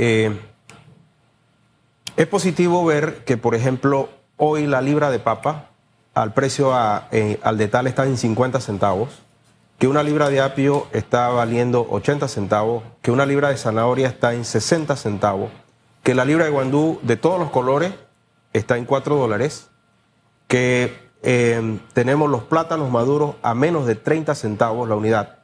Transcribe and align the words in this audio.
eh, 0.00 0.30
es 2.16 2.26
positivo 2.28 2.84
ver 2.84 3.24
que, 3.24 3.36
por 3.36 3.56
ejemplo, 3.56 4.10
hoy 4.36 4.68
la 4.68 4.80
libra 4.80 5.10
de 5.10 5.18
papa 5.18 5.70
al 6.14 6.32
precio 6.34 6.72
eh, 7.10 7.40
al 7.42 7.58
detal 7.58 7.88
está 7.88 8.06
en 8.06 8.16
50 8.16 8.60
centavos, 8.60 9.22
que 9.76 9.88
una 9.88 10.04
libra 10.04 10.30
de 10.30 10.40
apio 10.40 10.86
está 10.92 11.30
valiendo 11.30 11.84
80 11.90 12.28
centavos, 12.28 12.84
que 13.02 13.10
una 13.10 13.26
libra 13.26 13.48
de 13.48 13.56
zanahoria 13.56 14.06
está 14.06 14.34
en 14.34 14.44
60 14.44 14.94
centavos, 14.94 15.50
que 16.04 16.14
la 16.14 16.24
libra 16.24 16.44
de 16.44 16.52
guandú 16.52 17.00
de 17.02 17.16
todos 17.16 17.40
los 17.40 17.50
colores 17.50 17.92
está 18.52 18.78
en 18.78 18.84
4 18.84 19.16
dólares, 19.16 19.68
que 20.46 20.96
eh, 21.24 21.80
tenemos 21.92 22.30
los 22.30 22.44
plátanos 22.44 22.88
maduros 22.92 23.34
a 23.42 23.52
menos 23.54 23.84
de 23.84 23.96
30 23.96 24.36
centavos 24.36 24.88
la 24.88 24.94
unidad 24.94 25.40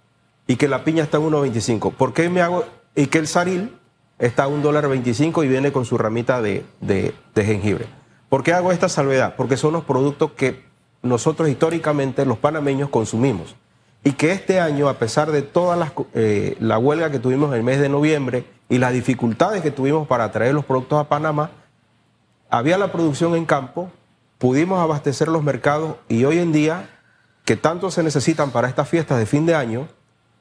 y 0.47 0.55
que 0.55 0.69
la 0.69 0.85
piña 0.85 1.03
está 1.03 1.17
en 1.17 1.25
1.25. 1.25 1.93
¿Por 1.93 2.13
qué 2.13 2.29
me 2.29 2.41
hago? 2.41 2.65
Y 2.95 3.07
que 3.07 3.19
el 3.19 3.27
saril 3.27 3.81
está 4.19 4.45
a 4.45 4.49
un 4.49 4.63
dólar 4.63 4.89
25 4.89 5.45
y 5.45 5.49
viene 5.49 5.73
con 5.73 5.85
su 5.85 5.99
ramita 5.99 6.41
de, 6.41 6.65
de, 6.81 7.15
jengibre. 7.35 7.87
¿Por 8.29 8.43
qué 8.43 8.53
hago 8.53 8.73
esta 8.73 8.89
salvedad? 8.89 9.35
Porque 9.37 9.57
son 9.57 9.73
los 9.73 9.85
productos 9.85 10.33
que 10.33 10.65
nosotros 11.03 11.49
históricamente 11.49 12.25
los 12.25 12.39
panameños 12.39 12.89
consumimos. 12.89 13.57
Y 14.03 14.13
que 14.13 14.33
este 14.33 14.61
año, 14.61 14.89
a 14.89 14.99
pesar 14.99 15.31
de 15.31 15.43
toda 15.43 15.93
eh, 16.15 16.57
la 16.61 16.79
huelga 16.79 17.11
que 17.11 17.19
tuvimos 17.19 17.51
en 17.51 17.57
el 17.57 17.63
mes 17.63 17.81
de 17.81 17.89
noviembre 17.89 18.45
y 18.69 18.79
las 18.79 18.93
dificultades 18.93 19.63
que 19.63 19.71
tuvimos 19.71 20.07
para 20.07 20.31
traer 20.31 20.55
los 20.55 20.65
productos 20.65 21.01
a 21.01 21.09
Panamá, 21.09 21.51
había 22.51 22.77
la 22.77 22.93
producción 22.93 23.35
en 23.35 23.47
campo, 23.47 23.91
pudimos 24.39 24.79
abastecer 24.79 25.29
los 25.29 25.43
mercados 25.43 25.97
y 26.09 26.25
hoy 26.25 26.39
en 26.39 26.53
día, 26.53 26.91
que 27.45 27.57
tanto 27.57 27.91
se 27.91 28.03
necesitan 28.03 28.51
para 28.51 28.69
estas 28.69 28.89
fiestas 28.89 29.19
de 29.19 29.27
fin 29.27 29.47
de 29.47 29.55
año, 29.55 29.89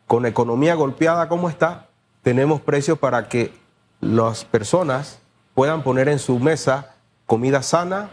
con 0.08 0.26
economía 0.26 0.76
golpeada 0.76 1.30
como 1.30 1.50
está, 1.50 1.88
tenemos 2.22 2.62
precios 2.62 3.00
para 3.00 3.28
que 3.30 3.63
las 4.04 4.46
personas 4.46 5.20
puedan 5.54 5.84
poner 5.84 6.10
en 6.10 6.20
su 6.20 6.40
mesa 6.40 6.96
comida 7.26 7.62
sana, 7.62 8.10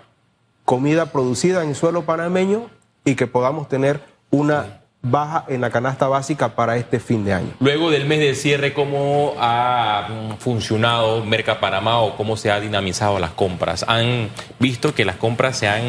comida 0.65 1.07
producida 1.07 1.65
en 1.65 1.75
suelo 1.75 2.05
panameño 2.05 2.71
y 3.05 3.15
que 3.15 3.27
podamos 3.27 3.69
tener 3.69 4.01
una 4.31 4.81
baja 5.03 5.47
en 5.49 5.63
la 5.63 5.71
canasta 5.71 6.09
básica 6.09 6.55
para 6.55 6.77
este 6.77 7.01
fin 7.01 7.25
de 7.25 7.33
año. 7.33 7.49
Luego 7.59 7.91
del 7.91 8.07
mes 8.07 8.21
de 8.21 8.35
cierre, 8.35 8.75
¿cómo 8.75 9.35
ha 9.39 10.37
funcionado 10.39 11.25
Merca 11.25 11.59
Panamá 11.59 12.01
o 12.01 12.17
cómo 12.17 12.37
se 12.37 12.51
ha 12.51 12.61
dinamizado 12.61 13.19
las 13.19 13.31
compras? 13.31 13.85
¿Han 13.89 14.29
visto 14.59 14.95
que 14.95 15.05
las 15.05 15.17
compras 15.17 15.57
se 15.57 15.69
han 15.69 15.85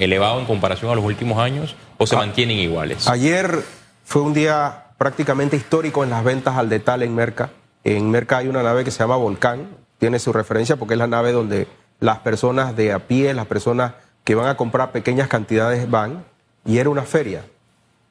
elevado 0.00 0.38
en 0.38 0.46
comparación 0.46 0.92
a 0.92 0.94
los 0.94 1.04
últimos 1.04 1.38
años 1.38 1.74
o 1.98 2.06
se 2.06 2.14
ah, 2.14 2.18
mantienen 2.18 2.58
iguales? 2.58 3.08
Ayer 3.08 3.62
fue 4.04 4.22
un 4.22 4.32
día 4.32 4.84
prácticamente 4.96 5.56
histórico 5.56 6.04
en 6.04 6.10
las 6.10 6.22
ventas 6.22 6.56
al 6.56 6.68
detalle 6.68 7.04
en 7.04 7.14
Merca. 7.14 7.50
En 7.84 8.10
Merca 8.10 8.38
hay 8.38 8.48
una 8.48 8.62
nave 8.62 8.84
que 8.84 8.90
se 8.90 9.00
llama 9.00 9.16
Volcán, 9.16 9.68
tiene 9.98 10.18
su 10.18 10.32
referencia 10.32 10.76
porque 10.76 10.94
es 10.94 10.98
la 10.98 11.06
nave 11.06 11.32
donde 11.32 11.66
las 12.00 12.18
personas 12.18 12.76
de 12.76 12.92
a 12.92 13.00
pie, 13.00 13.34
las 13.34 13.46
personas 13.46 13.94
que 14.24 14.34
van 14.34 14.48
a 14.48 14.56
comprar 14.56 14.92
pequeñas 14.92 15.28
cantidades 15.28 15.90
van, 15.90 16.24
y 16.64 16.78
era 16.78 16.90
una 16.90 17.02
feria, 17.02 17.44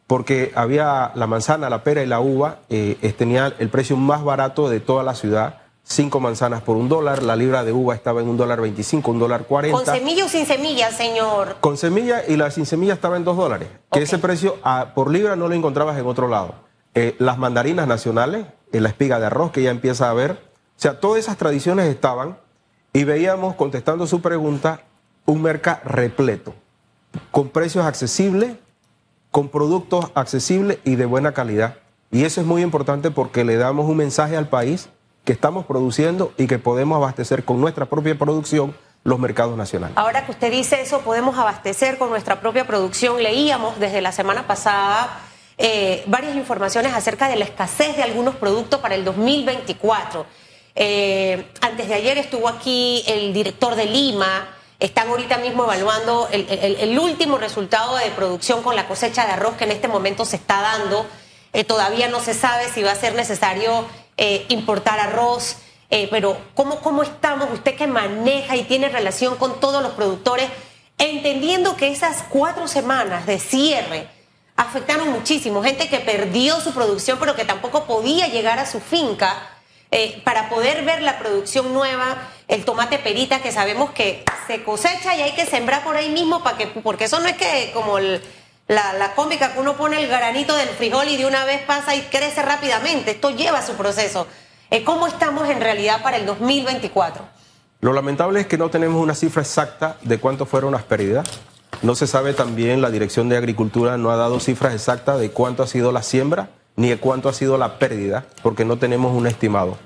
porque 0.08 0.52
había 0.56 1.12
la 1.16 1.26
manzana, 1.26 1.70
la 1.70 1.84
pera 1.84 2.04
y 2.04 2.06
la 2.06 2.20
uva, 2.20 2.60
eh, 2.70 3.14
tenía 3.18 3.54
el 3.60 3.70
precio 3.70 3.96
más 3.96 4.24
barato 4.24 4.70
de 4.70 4.82
toda 4.82 5.04
la 5.04 5.16
ciudad, 5.16 5.62
cinco 5.84 6.20
manzanas 6.20 6.62
por 6.62 6.76
un 6.76 6.90
dólar, 6.90 7.24
la 7.24 7.38
libra 7.38 7.64
de 7.64 7.72
uva 7.72 7.96
estaba 7.96 8.22
en 8.22 8.28
un 8.28 8.36
dólar 8.36 8.60
veinticinco, 8.60 9.12
un 9.12 9.20
dólar 9.20 9.46
cuarenta. 9.46 9.78
¿Con 9.78 9.86
semilla 9.86 10.26
o 10.26 10.28
sin 10.28 10.46
semilla, 10.46 10.92
señor? 10.92 11.58
Con 11.62 11.78
semilla 11.78 12.24
y 12.28 12.36
la 12.36 12.52
sin 12.52 12.66
semilla 12.66 12.94
estaba 12.94 13.16
en 13.16 13.24
dos 13.24 13.38
dólares, 13.38 13.70
que 13.90 14.02
ese 14.02 14.18
precio 14.18 14.58
ah, 14.64 14.92
por 14.94 15.10
libra 15.10 15.38
no 15.38 15.48
lo 15.48 15.56
encontrabas 15.56 15.98
en 15.98 16.06
otro 16.06 16.28
lado. 16.28 16.56
Eh, 16.94 17.16
las 17.20 17.38
mandarinas 17.38 17.88
nacionales, 17.88 18.48
la 18.72 18.90
espiga 18.90 19.20
de 19.20 19.28
arroz 19.28 19.52
que 19.52 19.64
ya 19.64 19.72
empieza 19.72 20.10
a 20.10 20.14
ver. 20.14 20.32
O 20.32 20.82
sea, 20.82 21.00
todas 21.00 21.20
esas 21.20 21.38
tradiciones 21.38 21.88
estaban 21.88 22.38
y 22.94 23.04
veíamos, 23.04 23.56
contestando 23.56 24.08
su 24.08 24.22
pregunta, 24.22 24.82
un 25.26 25.42
mercado 25.42 25.80
repleto, 25.86 26.54
con 27.32 27.50
precios 27.50 27.86
accesibles, 27.86 28.56
con 29.30 29.50
productos 29.50 30.12
accesibles 30.16 30.80
y 30.84 30.96
de 30.96 31.06
buena 31.06 31.34
calidad. 31.34 31.78
Y 32.12 32.26
eso 32.26 32.42
es 32.42 32.48
muy 32.48 32.62
importante 32.62 33.12
porque 33.12 33.46
le 33.46 33.56
damos 33.56 33.90
un 33.90 33.98
mensaje 33.98 34.36
al 34.36 34.50
país 34.50 34.90
que 35.24 35.32
estamos 35.32 35.66
produciendo 35.66 36.34
y 36.38 36.48
que 36.48 36.60
podemos 36.60 36.98
abastecer 36.98 37.46
con 37.46 37.62
nuestra 37.62 37.86
propia 37.86 38.18
producción 38.18 38.76
los 39.04 39.18
mercados 39.18 39.58
nacionales. 39.58 39.98
Ahora 39.98 40.26
que 40.26 40.32
usted 40.32 40.52
dice 40.52 40.82
eso, 40.82 41.00
podemos 41.02 41.38
abastecer 41.38 41.98
con 41.98 42.10
nuestra 42.10 42.42
propia 42.42 42.68
producción. 42.68 43.24
Leíamos 43.24 43.80
desde 43.80 44.02
la 44.02 44.12
semana 44.12 44.46
pasada 44.46 45.10
eh, 45.64 46.02
varias 46.08 46.36
informaciones 46.36 46.92
acerca 46.92 47.30
de 47.30 47.36
la 47.36 47.46
escasez 47.46 47.96
de 47.96 48.02
algunos 48.02 48.34
productos 48.34 48.80
para 48.80 48.96
el 48.96 49.06
2024. 49.06 50.26
Eh, 50.74 51.46
antes 51.62 51.88
de 51.88 51.94
ayer 51.94 52.18
estuvo 52.18 52.48
aquí 52.48 53.04
el 53.06 53.32
director 53.32 53.76
de 53.76 53.86
Lima. 53.86 54.58
Están 54.80 55.10
ahorita 55.10 55.38
mismo 55.38 55.66
evaluando 55.66 56.28
el, 56.32 56.98
último 56.98 57.38
resultado 57.38 57.96
de 57.98 58.10
producción 58.10 58.64
con 58.64 58.76
la 58.76 58.88
cosecha 58.88 59.28
de 59.28 59.34
arroz 59.34 59.54
que 59.54 59.66
en 59.66 59.72
este 59.72 59.88
momento 59.88 60.26
se 60.26 60.38
está 60.38 60.62
dando. 60.62 61.06
Eh, 61.54 61.64
todavía 61.64 62.08
no 62.08 62.22
se 62.22 62.34
sabe 62.34 62.68
si 62.74 62.82
va 62.82 62.94
a 62.94 62.96
ser 62.96 63.14
necesario 63.14 63.86
importar 64.50 65.00
arroz. 65.00 65.58
pero 66.10 66.38
¿cómo, 66.56 66.80
¿cómo 66.80 67.04
estamos? 67.04 67.50
Usted 67.54 67.76
que 67.76 67.86
maneja 67.86 68.56
y 68.56 68.64
tiene 68.64 68.90
relación 68.90 69.36
con 69.36 69.60
todos 69.60 69.84
los 69.84 69.92
productores, 69.92 70.50
entendiendo 70.98 71.76
que 71.76 71.92
esas 71.92 72.24
cuatro 72.30 72.68
semanas 72.68 73.28
de 73.28 73.38
cierre 73.38 74.21
afectaron 74.56 75.12
muchísimo. 75.12 75.64
Gente 75.64 75.90
que 75.90 76.00
perdió 76.00 76.60
su 76.62 76.74
producción, 76.74 77.18
pero 77.20 77.36
que 77.36 77.46
tampoco 77.46 77.86
podía 77.86 78.28
llegar 78.28 78.60
a 78.60 78.66
su 78.66 78.80
finca 78.80 79.36
eh, 79.92 80.22
para 80.24 80.48
poder 80.50 80.86
ver 80.86 81.02
la 81.02 81.20
producción 81.20 81.74
nueva, 81.74 82.16
el 82.48 82.64
tomate 82.64 82.98
perita, 82.98 83.42
que 83.42 83.52
sabemos 83.52 83.92
que 83.92 84.24
se 84.48 84.64
cosecha 84.64 85.16
y 85.16 85.22
hay 85.22 85.34
que 85.34 85.46
sembrar 85.46 85.84
por 85.84 85.98
ahí 85.98 86.10
mismo, 86.10 86.44
para 86.44 86.58
que, 86.58 86.68
porque 86.68 87.06
eso 87.06 87.20
no 87.20 87.28
es 87.28 87.36
que 87.36 87.72
como 87.74 88.00
la, 88.00 89.14
cómica 89.16 89.54
que 89.54 89.60
uno 89.60 89.76
pone 89.76 90.02
el 90.02 90.08
granito 90.08 90.56
del 90.56 90.70
frijol 90.70 91.10
y 91.10 91.18
de 91.18 91.26
una 91.26 91.44
vez 91.44 91.62
pasa 91.64 91.94
y 91.94 92.02
crece 92.04 92.42
rápidamente. 92.42 93.12
Esto 93.12 93.32
lleva 93.32 93.62
su 93.62 93.74
proceso. 93.74 94.28
Eh, 94.70 94.86
¿Cómo 94.86 95.08
estamos 95.08 95.50
en 95.50 95.60
realidad 95.60 96.02
para 96.02 96.16
el 96.16 96.26
2024? 96.26 97.26
Lo 97.82 97.92
lamentable 97.92 98.40
es 98.40 98.48
que 98.48 98.58
no 98.58 98.70
tenemos 98.70 99.02
una 99.02 99.16
cifra 99.16 99.42
exacta 99.42 99.98
de 100.04 100.20
cuánto 100.20 100.46
fueron 100.46 100.72
las 100.72 100.84
pérdidas. 100.84 101.28
No 101.82 101.96
se 101.96 102.06
sabe 102.06 102.34
también, 102.34 102.80
la 102.82 102.92
Dirección 102.92 103.28
de 103.28 103.38
Agricultura 103.38 103.98
no 103.98 104.12
ha 104.12 104.16
dado 104.16 104.40
cifras 104.40 104.76
exactas 104.76 105.20
de 105.20 105.32
cuánto 105.32 105.64
ha 105.64 105.68
sido 105.68 105.92
la 105.92 106.04
siembra 106.04 106.50
ni 106.76 106.90
de 106.90 106.98
cuánto 106.98 107.28
ha 107.28 107.34
sido 107.34 107.58
la 107.58 107.80
pérdida, 107.80 108.26
porque 108.44 108.66
no 108.66 108.78
tenemos 108.78 109.16
un 109.16 109.26
estimado. 109.26 109.78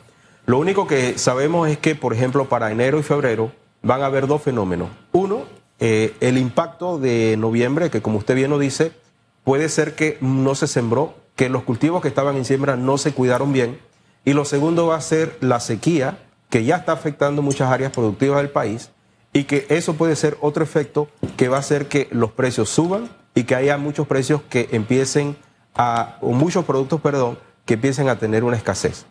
Lo 0.45 0.59
único 0.59 0.87
que 0.87 1.17
sabemos 1.17 1.69
es 1.69 1.77
que, 1.77 1.95
por 1.95 2.13
ejemplo, 2.13 2.49
para 2.49 2.69
enero 2.69 2.99
y 2.99 3.03
febrero 3.03 3.51
van 3.81 4.01
a 4.01 4.07
haber 4.07 4.27
dos 4.27 4.41
fenómenos. 4.41 4.89
Uno, 5.13 5.43
eh, 5.79 6.13
el 6.19 6.37
impacto 6.37 6.97
de 6.99 7.37
noviembre, 7.37 7.89
que 7.89 8.01
como 8.01 8.17
usted 8.17 8.35
bien 8.35 8.49
lo 8.49 8.59
dice, 8.59 8.91
puede 9.45 9.69
ser 9.69 9.95
que 9.95 10.17
no 10.19 10.53
se 10.53 10.67
sembró, 10.67 11.15
que 11.35 11.49
los 11.49 11.63
cultivos 11.63 12.01
que 12.01 12.09
estaban 12.09 12.35
en 12.35 12.45
siembra 12.45 12.75
no 12.75 12.97
se 12.97 13.13
cuidaron 13.13 13.53
bien. 13.53 13.79
Y 14.25 14.33
lo 14.33 14.43
segundo 14.43 14.87
va 14.87 14.97
a 14.97 15.01
ser 15.01 15.37
la 15.39 15.61
sequía, 15.61 16.17
que 16.49 16.65
ya 16.65 16.75
está 16.75 16.91
afectando 16.91 17.41
muchas 17.41 17.71
áreas 17.71 17.91
productivas 17.91 18.37
del 18.37 18.49
país 18.49 18.89
y 19.35 19.43
que 19.43 19.67
eso 19.67 19.95
puede 19.95 20.15
ser 20.15 20.37
otro 20.39 20.63
efecto 20.63 21.09
que 21.35 21.49
va 21.49 21.57
a 21.57 21.59
hacer 21.59 21.89
que 21.89 22.07
los 22.11 22.31
precios 22.31 22.69
suban 22.69 23.09
y 23.35 23.43
que 23.43 23.53
haya 23.53 23.77
muchos 23.77 24.07
precios 24.07 24.41
que 24.49 24.69
empiecen 24.71 25.35
a, 25.75 26.15
o 26.21 26.29
muchos 26.29 26.63
productos, 26.63 27.01
perdón, 27.01 27.37
que 27.65 27.73
empiecen 27.73 28.07
a 28.07 28.17
tener 28.17 28.45
una 28.45 28.55
escasez. 28.55 29.05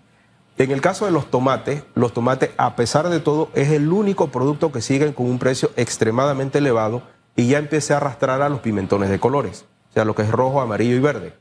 En 0.57 0.71
el 0.71 0.81
caso 0.81 1.05
de 1.05 1.11
los 1.11 1.31
tomates, 1.31 1.83
los 1.95 2.15
tomates, 2.15 2.53
a 2.57 2.75
pesar 2.75 3.11
de 3.11 3.21
todo, 3.21 3.51
es 3.53 3.71
el 3.71 3.93
único 3.93 4.29
producto 4.29 4.73
que 4.73 4.81
sigue 4.81 5.13
con 5.13 5.27
un 5.27 5.39
precio 5.39 5.73
extremadamente 5.77 6.57
elevado 6.57 7.03
y 7.37 7.49
ya 7.49 7.59
empieza 7.59 7.93
a 7.93 7.97
arrastrar 7.99 8.41
a 8.41 8.49
los 8.49 8.61
pimentones 8.61 9.11
de 9.11 9.21
colores, 9.21 9.67
o 9.91 9.93
sea, 9.93 10.07
lo 10.07 10.15
que 10.15 10.23
es 10.23 10.31
rojo, 10.31 10.63
amarillo 10.63 10.97
y 10.97 11.01
verde. 11.01 11.34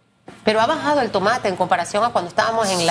Pero 0.44 0.60
ha 0.60 0.66
bajado 0.66 1.00
el 1.00 1.10
tomate 1.10 1.48
en 1.48 1.56
comparación 1.56 2.04
a 2.04 2.10
cuando 2.10 2.28
estábamos 2.28 2.70
en, 2.70 2.86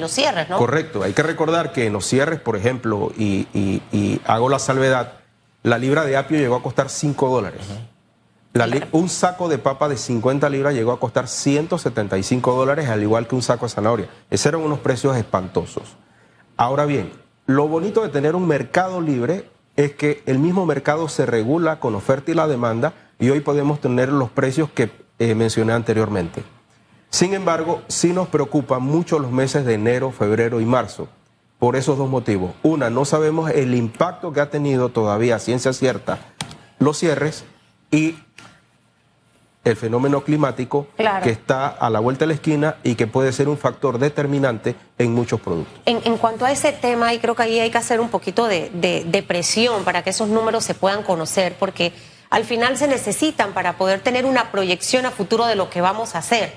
los 0.00 0.10
cierres, 0.10 0.48
¿no? 0.48 0.58
Correcto. 0.58 1.04
Hay 1.04 1.12
que 1.12 1.22
recordar 1.22 1.70
que 1.70 1.86
en 1.86 1.92
los 1.92 2.06
cierres, 2.06 2.40
por 2.40 2.56
ejemplo, 2.56 3.12
y 3.16 4.20
hago 4.26 4.48
la 4.48 4.58
salvedad, 4.58 5.12
la 5.62 5.78
libra 5.78 6.04
de 6.04 6.16
apio 6.16 6.38
llegó 6.38 6.56
a 6.56 6.62
costar 6.62 6.88
5 6.88 7.28
dólares. 7.28 7.62
un 8.92 9.08
saco 9.08 9.48
de 9.48 9.58
papa 9.58 9.88
de 9.88 9.96
50 9.96 10.48
libras 10.50 10.74
llegó 10.74 10.92
a 10.92 11.00
costar 11.00 11.28
175 11.28 12.54
dólares, 12.54 12.88
al 12.88 13.02
igual 13.02 13.26
que 13.26 13.34
un 13.34 13.42
saco 13.42 13.66
de 13.66 13.70
zanahoria. 13.70 14.08
Esos 14.30 14.46
eran 14.46 14.62
unos 14.62 14.78
precios 14.78 15.16
espantosos. 15.16 15.96
Ahora 16.56 16.86
bien, 16.86 17.12
lo 17.46 17.66
bonito 17.68 18.02
de 18.02 18.08
tener 18.08 18.36
un 18.36 18.46
mercado 18.46 19.00
libre 19.00 19.50
es 19.76 19.92
que 19.94 20.22
el 20.26 20.38
mismo 20.38 20.66
mercado 20.66 21.08
se 21.08 21.26
regula 21.26 21.80
con 21.80 21.94
oferta 21.94 22.30
y 22.30 22.34
la 22.34 22.48
demanda 22.48 22.94
y 23.18 23.30
hoy 23.30 23.40
podemos 23.40 23.80
tener 23.80 24.10
los 24.10 24.30
precios 24.30 24.70
que 24.70 24.90
eh, 25.18 25.34
mencioné 25.34 25.72
anteriormente. 25.72 26.42
Sin 27.10 27.34
embargo, 27.34 27.82
sí 27.88 28.12
nos 28.12 28.28
preocupan 28.28 28.82
mucho 28.82 29.18
los 29.18 29.30
meses 29.30 29.64
de 29.64 29.74
enero, 29.74 30.12
febrero 30.12 30.60
y 30.60 30.66
marzo 30.66 31.08
por 31.58 31.76
esos 31.76 31.98
dos 31.98 32.08
motivos. 32.08 32.52
Una, 32.62 32.88
no 32.90 33.04
sabemos 33.04 33.50
el 33.50 33.74
impacto 33.74 34.32
que 34.32 34.40
ha 34.40 34.50
tenido 34.50 34.90
todavía, 34.90 35.38
ciencia 35.38 35.72
cierta, 35.72 36.18
los 36.78 36.98
cierres 36.98 37.44
y 37.90 38.16
el 39.64 39.76
fenómeno 39.76 40.22
climático 40.22 40.86
Claro. 40.96 41.22
que 41.24 41.30
está 41.30 41.66
a 41.68 41.90
la 41.90 42.00
vuelta 42.00 42.20
de 42.20 42.28
la 42.28 42.34
esquina 42.34 42.76
y 42.84 42.94
que 42.94 43.06
puede 43.06 43.32
ser 43.32 43.48
un 43.48 43.58
factor 43.58 43.98
determinante 43.98 44.76
en 44.98 45.12
muchos 45.12 45.40
productos. 45.40 45.80
En, 45.84 46.00
en 46.04 46.16
cuanto 46.16 46.44
a 46.44 46.52
ese 46.52 46.72
tema, 46.72 47.12
y 47.12 47.18
creo 47.18 47.34
que 47.34 47.42
ahí 47.42 47.58
hay 47.60 47.70
que 47.70 47.78
hacer 47.78 48.00
un 48.00 48.08
poquito 48.08 48.46
de, 48.46 48.70
de- 48.72 49.04
de 49.04 49.22
presión 49.22 49.84
para 49.84 50.02
que 50.02 50.10
esos 50.10 50.28
números 50.28 50.64
se 50.64 50.74
puedan 50.74 51.02
conocer, 51.02 51.56
porque 51.58 51.92
al 52.30 52.44
final 52.44 52.78
se 52.78 52.86
necesitan 52.86 53.52
para 53.52 53.76
poder 53.76 54.00
tener 54.00 54.24
una 54.24 54.50
proyección 54.52 55.04
a 55.06 55.10
futuro 55.10 55.44
de 55.46 55.56
lo 55.56 55.68
que 55.68 55.80
vamos 55.80 56.14
a 56.14 56.18
hacer. 56.18 56.54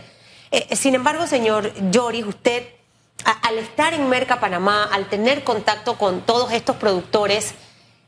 Eh, 0.52 0.74
sin 0.76 0.96
embargo, 0.96 1.28
señor 1.28 1.72
Lloris, 1.92 2.26
usted, 2.26 2.64
al 3.24 3.58
estar 3.58 3.94
en 3.94 4.08
Merca 4.10 4.40
Panamá, 4.40 4.90
al 4.92 5.08
tener 5.08 5.44
contacto 5.44 5.98
con 5.98 6.22
todos 6.22 6.52
estos 6.52 6.76
productores, 6.78 7.54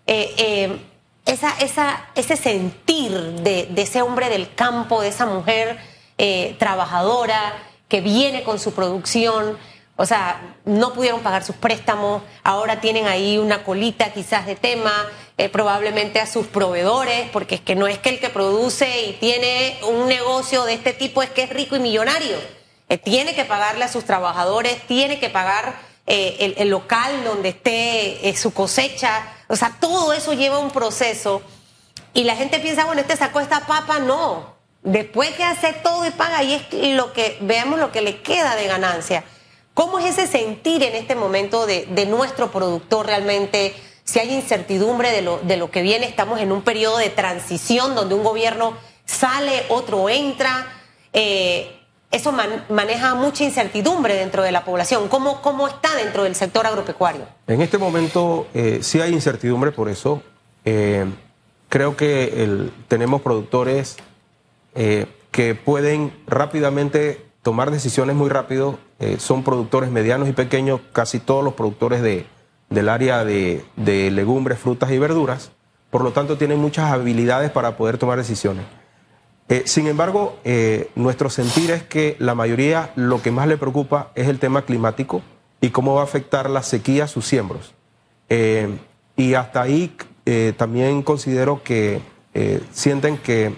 eh, 0.07 0.33
eh, 0.37 0.77
esa, 1.25 2.09
ese 2.15 2.35
sentir 2.35 3.11
de, 3.11 3.69
ese 3.77 4.01
hombre 4.01 4.29
del 4.29 4.53
campo, 4.53 5.01
de 5.01 5.07
esa 5.07 5.25
mujer 5.25 5.77
eh, 6.17 6.55
trabajadora 6.59 7.53
que 7.87 8.01
viene 8.01 8.43
con 8.43 8.59
su 8.59 8.73
producción, 8.73 9.57
o 9.95 10.05
sea, 10.05 10.55
no 10.65 10.93
pudieron 10.93 11.21
pagar 11.21 11.43
sus 11.43 11.55
préstamos, 11.55 12.23
ahora 12.43 12.81
tienen 12.81 13.07
ahí 13.07 13.37
una 13.37 13.63
colita 13.63 14.11
quizás 14.11 14.45
de 14.45 14.55
tema, 14.55 14.91
probablemente 15.51 16.19
a 16.19 16.27
sus 16.27 16.47
proveedores, 16.47 17.29
porque 17.31 17.55
es 17.55 17.61
que 17.61 17.75
no 17.75 17.87
es 17.87 17.99
que 17.99 18.09
el 18.09 18.19
que 18.19 18.29
produce 18.29 19.07
y 19.07 19.13
tiene 19.13 19.79
un 19.83 20.07
negocio 20.07 20.63
de 20.63 20.73
este 20.73 20.93
tipo 20.93 21.21
es 21.21 21.29
que 21.29 21.43
es 21.43 21.49
rico 21.49 21.75
y 21.75 21.79
millonario. 21.79 22.37
Eh, 22.93 22.99
tiene 22.99 23.33
que 23.33 23.43
pagarle 23.43 23.85
a 23.85 23.87
sus 23.87 24.05
trabajadores, 24.05 24.85
tiene 24.85 25.19
que 25.19 25.27
pagar 25.27 25.73
eh, 26.05 26.53
el, 26.59 26.69
local 26.69 27.23
donde 27.23 27.49
esté 27.49 28.29
eh, 28.29 28.37
su 28.37 28.53
cosecha. 28.53 29.23
O 29.47 29.55
sea, 29.55 29.75
todo 29.79 30.13
eso 30.13 30.33
lleva 30.33 30.59
un 30.59 30.69
proceso. 30.69 31.41
Y 32.13 32.23
la 32.23 32.35
gente 32.35 32.59
piensa, 32.59 32.85
bueno, 32.85 33.01
este 33.01 33.17
sacó 33.17 33.39
esta 33.39 33.61
papa, 33.61 33.97
no. 33.97 34.53
Después 34.83 35.31
que 35.31 35.43
hace 35.43 35.73
todo 35.73 36.05
y 36.05 36.11
paga, 36.11 36.43
y 36.43 36.53
es 36.53 36.95
lo 36.95 37.13
que, 37.13 37.39
veamos 37.41 37.79
lo 37.79 37.91
que 37.91 38.01
le 38.01 38.21
queda 38.21 38.55
de 38.55 38.67
ganancia. 38.67 39.23
¿Cómo 39.73 39.97
es 39.97 40.05
ese 40.05 40.27
sentir 40.27 40.83
en 40.83 40.93
este 40.93 41.15
momento 41.15 41.65
de, 41.65 42.05
nuestro 42.05 42.51
productor 42.51 43.07
realmente? 43.07 43.73
Si 44.03 44.19
hay 44.19 44.35
incertidumbre 44.35 45.09
de 45.09 45.23
lo, 45.23 45.39
de 45.39 45.57
lo 45.57 45.71
que 45.71 45.81
viene, 45.81 46.05
estamos 46.05 46.39
en 46.41 46.51
un 46.51 46.61
periodo 46.61 46.97
de 46.97 47.09
transición 47.09 47.95
donde 47.95 48.13
un 48.13 48.23
gobierno 48.23 48.77
sale, 49.03 49.65
otro 49.69 50.09
entra. 50.09 50.67
Eso 52.13 52.31
man- 52.31 52.63
maneja 52.69 53.15
mucha 53.15 53.43
incertidumbre 53.43 54.13
dentro 54.15 54.41
de 54.43 54.51
la 54.51 54.63
población. 54.63 55.09
¿Cómo, 55.09 55.41
¿Cómo 55.41 55.67
está 55.67 55.93
dentro 55.95 56.23
del 56.23 56.35
sector 56.35 56.65
agropecuario? 56.65 57.23
En 57.47 57.61
este 57.61 57.77
momento 57.77 58.47
eh, 58.53 58.79
sí 58.81 59.01
hay 59.01 59.11
incertidumbre 59.11 59.71
por 59.71 59.89
eso. 59.89 60.21
Eh, 60.63 61.05
creo 61.69 61.97
que 61.97 62.69
tenemos 62.87 63.21
productores 63.21 63.97
eh, 64.75 65.07
que 65.31 65.55
pueden 65.55 66.13
rápidamente 66.27 67.25
tomar 67.41 67.71
decisiones 67.71 68.15
muy 68.15 68.29
rápido. 68.29 68.79
Son 69.17 69.43
productores 69.43 69.91
medianos 69.91 70.29
y 70.29 70.31
pequeños, 70.31 70.79
casi 70.93 71.19
todos 71.19 71.43
los 71.43 71.55
productores 71.55 72.01
de, 72.01 72.25
del 72.69 72.87
área 72.87 73.25
de 73.25 73.65
legumbres, 74.11 74.59
frutas 74.59 74.91
y 74.91 74.97
verduras. 74.97 75.51
Por 75.89 76.03
lo 76.05 76.11
tanto, 76.13 76.37
tienen 76.37 76.59
muchas 76.59 76.89
habilidades 76.89 77.51
para 77.51 77.75
poder 77.75 77.97
tomar 77.97 78.17
decisiones. 78.17 78.63
Eh, 79.49 79.63
sin 79.65 79.87
embargo, 79.87 80.39
eh, 80.43 80.89
nuestro 80.95 81.29
sentir 81.29 81.71
es 81.71 81.83
que 81.83 82.15
la 82.19 82.33
mayoría 82.35 82.91
lo 82.95 83.21
que 83.21 83.31
más 83.31 83.47
le 83.47 83.57
preocupa 83.57 84.11
es 84.15 84.27
el 84.27 84.39
tema 84.39 84.63
climático 84.63 85.21
y 85.61 85.69
cómo 85.69 85.95
va 85.95 86.01
a 86.01 86.05
afectar 86.05 86.49
la 86.49 86.63
sequía 86.63 87.05
a 87.05 87.07
sus 87.07 87.25
siembros. 87.25 87.73
Eh, 88.29 88.69
y 89.17 89.33
hasta 89.35 89.61
ahí 89.61 89.95
también 90.57 91.03
considero 91.03 91.61
que 91.63 91.99
sienten 92.71 93.17
que 93.17 93.53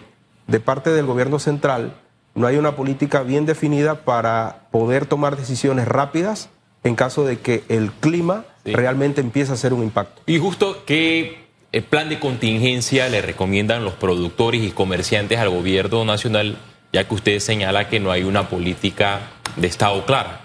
de 0.48 0.60
parte 0.60 0.90
del 0.90 1.06
gobierno 1.06 1.38
central 1.38 1.94
no 2.34 2.48
hay 2.48 2.58
una 2.58 2.76
política 2.76 3.22
bien 3.22 3.46
definida 3.46 4.04
para 4.04 4.68
poder 4.72 5.06
tomar 5.06 5.38
decisiones 5.38 5.88
rápidas 5.88 6.50
en 6.84 6.96
caso 6.96 7.24
de 7.24 7.40
que 7.40 7.64
el 7.70 7.92
clima 7.92 8.46
Sí. 8.66 8.74
realmente 8.74 9.22
empiece 9.22 9.52
a 9.52 9.54
hacer 9.54 9.74
un 9.74 9.84
impacto. 9.84 10.24
Y 10.26 10.40
justo 10.40 10.84
qué 10.88 11.45
eh, 11.76 11.82
plan 11.82 12.08
de 12.08 12.22
contingencia 12.22 13.10
le 13.10 13.22
recomiendan 13.22 13.84
los 13.84 13.96
productores 13.96 14.64
y 14.64 14.72
comerciantes 14.72 15.40
al 15.40 15.50
gobierno 15.50 16.06
nacional, 16.06 16.58
ya 16.94 17.06
que 17.06 17.14
usted 17.14 17.40
señala 17.40 17.90
que 17.90 18.00
no 18.00 18.12
hay 18.12 18.24
una 18.24 18.48
política 18.48 19.20
de 19.58 19.68
Estado 19.68 20.06
clara. 20.06 20.40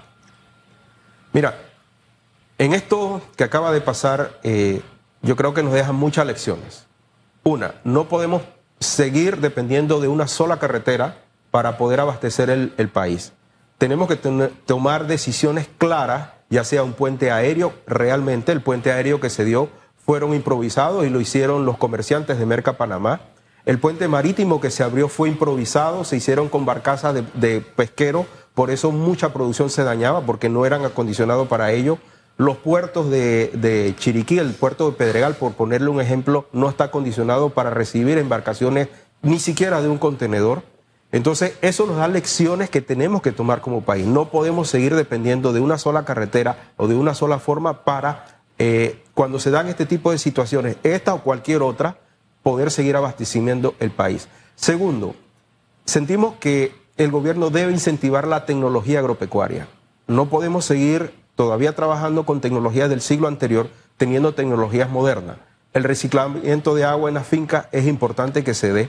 Mira, 1.33 1.57
en 2.59 2.75
esto 2.75 3.23
que 3.37 3.45
acaba 3.45 3.71
de 3.71 3.81
pasar, 3.81 4.41
eh, 4.43 4.83
yo 5.23 5.37
creo 5.37 5.55
que 5.55 5.63
nos 5.63 5.73
dejan 5.73 5.95
muchas 5.95 6.27
lecciones. 6.27 6.89
Una, 7.45 7.77
no 7.85 8.09
podemos 8.09 8.43
seguir 8.81 9.37
dependiendo 9.37 10.01
de 10.01 10.09
una 10.09 10.27
sola 10.27 10.59
carretera 10.59 11.19
para 11.53 11.79
poder 11.79 12.01
abastecer 12.01 12.51
el, 12.51 12.73
el 12.77 12.89
país. 12.89 13.33
Tenemos 13.79 14.09
que 14.09 14.17
tomar 14.17 15.07
decisiones 15.07 15.69
claras, 15.79 16.31
ya 16.49 16.65
sea 16.65 16.83
un 16.83 16.95
puente 16.95 17.31
aéreo, 17.31 17.73
realmente 17.87 18.51
el 18.51 18.63
puente 18.63 18.91
aéreo 18.91 19.21
que 19.21 19.31
se 19.31 19.45
dio 19.45 19.69
fueron 20.11 20.35
improvisados 20.35 21.07
y 21.07 21.09
lo 21.09 21.21
hicieron 21.21 21.65
los 21.65 21.79
comerciantes 21.79 22.37
de 22.37 22.45
Merca 22.45 22.73
Panamá. 22.73 23.21
El 23.65 23.79
puente 23.79 24.09
marítimo 24.09 24.61
que 24.61 24.73
se 24.73 24.83
abrió 24.83 25.07
fue 25.07 25.29
improvisado, 25.29 26.03
se 26.03 26.17
hicieron 26.17 26.49
con 26.49 26.67
barcazas 26.67 27.15
de, 27.15 27.23
de 27.35 27.61
pesqueros, 27.61 28.27
por 28.53 28.73
eso 28.73 28.91
mucha 28.91 29.33
producción 29.33 29.71
se 29.71 29.85
dañaba 29.85 30.23
porque 30.23 30.49
no 30.49 30.67
eran 30.67 30.85
acondicionados 30.85 31.47
para 31.47 31.71
ello. 31.71 31.99
Los 32.39 32.57
puertos 32.57 33.09
de, 33.09 33.95
Chiriquí, 34.01 34.39
el 34.39 34.53
puerto 34.53 34.91
de 34.91 34.97
Pedregal, 34.97 35.37
por 35.37 35.53
ponerle 35.53 35.91
un 35.91 36.01
ejemplo, 36.01 36.49
no 36.53 36.69
está 36.69 36.87
acondicionado 36.87 37.51
para 37.51 37.71
recibir 37.71 38.19
embarcaciones 38.19 38.89
ni 39.23 39.39
siquiera 39.39 39.81
de 39.81 39.91
un 39.91 39.99
contenedor. 39.99 40.65
Entonces, 41.13 41.57
eso 41.63 41.87
nos 41.87 41.99
da 41.99 42.09
lecciones 42.09 42.69
que 42.69 42.81
tenemos 42.81 43.23
que 43.23 43.31
tomar 43.31 43.61
como 43.61 43.83
país. 43.83 44.07
No 44.07 44.29
podemos 44.31 44.69
seguir 44.69 44.97
dependiendo 44.97 45.53
de 45.53 45.61
una 45.61 45.79
sola 45.79 46.05
carretera 46.05 46.73
o 46.77 46.89
de 46.89 46.97
una 46.97 47.15
sola 47.15 47.39
forma 47.39 47.85
para, 47.85 48.41
eh, 48.59 49.05
cuando 49.21 49.39
se 49.39 49.51
dan 49.51 49.69
este 49.69 49.85
tipo 49.85 50.13
de 50.13 50.17
situaciones, 50.17 50.79
esta 50.83 51.13
o 51.13 51.23
cualquier 51.23 51.61
otra, 51.61 51.99
poder 52.43 52.71
seguir 52.71 52.97
abasteciendo 52.97 53.75
el 53.79 53.91
país. 53.91 54.29
Segundo, 54.57 55.15
sentimos 55.85 56.37
que 56.37 56.73
el 56.97 57.11
gobierno 57.11 57.51
debe 57.51 57.71
incentivar 57.71 58.27
la 58.27 58.47
tecnología 58.47 59.01
agropecuaria. 59.01 59.69
No 60.07 60.31
podemos 60.31 60.65
seguir 60.65 61.13
todavía 61.35 61.77
trabajando 61.77 62.25
con 62.25 62.41
tecnologías 62.41 62.89
del 62.89 63.03
siglo 63.03 63.29
anterior, 63.29 63.69
teniendo 63.99 64.33
tecnologías 64.33 64.89
modernas. 64.89 65.37
El 65.75 65.85
reciclamiento 65.85 66.75
de 66.75 66.85
agua 66.85 67.11
en 67.11 67.17
las 67.17 67.27
fincas 67.27 67.67
es 67.73 67.87
importante 67.87 68.43
que 68.43 68.55
se 68.55 68.73
dé, 68.73 68.89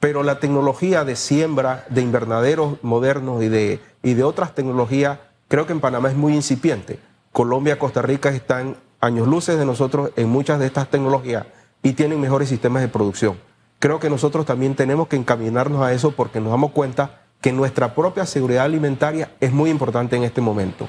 pero 0.00 0.24
la 0.24 0.40
tecnología 0.40 1.04
de 1.04 1.14
siembra, 1.14 1.86
de 1.88 2.02
invernaderos 2.02 2.82
modernos 2.82 3.44
y 3.44 3.48
de, 3.48 3.80
y 4.02 4.14
de 4.14 4.24
otras 4.24 4.56
tecnologías, 4.56 5.20
creo 5.46 5.68
que 5.68 5.72
en 5.72 5.80
Panamá 5.80 6.08
es 6.08 6.16
muy 6.16 6.34
incipiente. 6.34 6.98
Colombia, 7.30 7.78
Costa 7.78 8.02
Rica 8.02 8.30
están 8.30 8.76
años 9.00 9.28
luces 9.28 9.58
de 9.58 9.64
nosotros 9.64 10.10
en 10.16 10.28
muchas 10.28 10.58
de 10.58 10.66
estas 10.66 10.88
tecnologías 10.88 11.46
y 11.82 11.92
tienen 11.92 12.20
mejores 12.20 12.48
sistemas 12.48 12.82
de 12.82 12.88
producción. 12.88 13.38
Creo 13.78 14.00
que 14.00 14.10
nosotros 14.10 14.44
también 14.44 14.74
tenemos 14.74 15.08
que 15.08 15.16
encaminarnos 15.16 15.82
a 15.82 15.92
eso 15.92 16.12
porque 16.12 16.40
nos 16.40 16.50
damos 16.50 16.72
cuenta 16.72 17.22
que 17.40 17.52
nuestra 17.52 17.94
propia 17.94 18.26
seguridad 18.26 18.64
alimentaria 18.64 19.30
es 19.40 19.52
muy 19.52 19.70
importante 19.70 20.16
en 20.16 20.24
este 20.24 20.40
momento. 20.40 20.88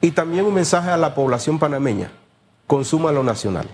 Y 0.00 0.12
también 0.12 0.46
un 0.46 0.54
mensaje 0.54 0.90
a 0.90 0.96
la 0.96 1.14
población 1.14 1.58
panameña, 1.58 2.10
consuma 2.66 3.12
lo 3.12 3.22
nacional, 3.22 3.68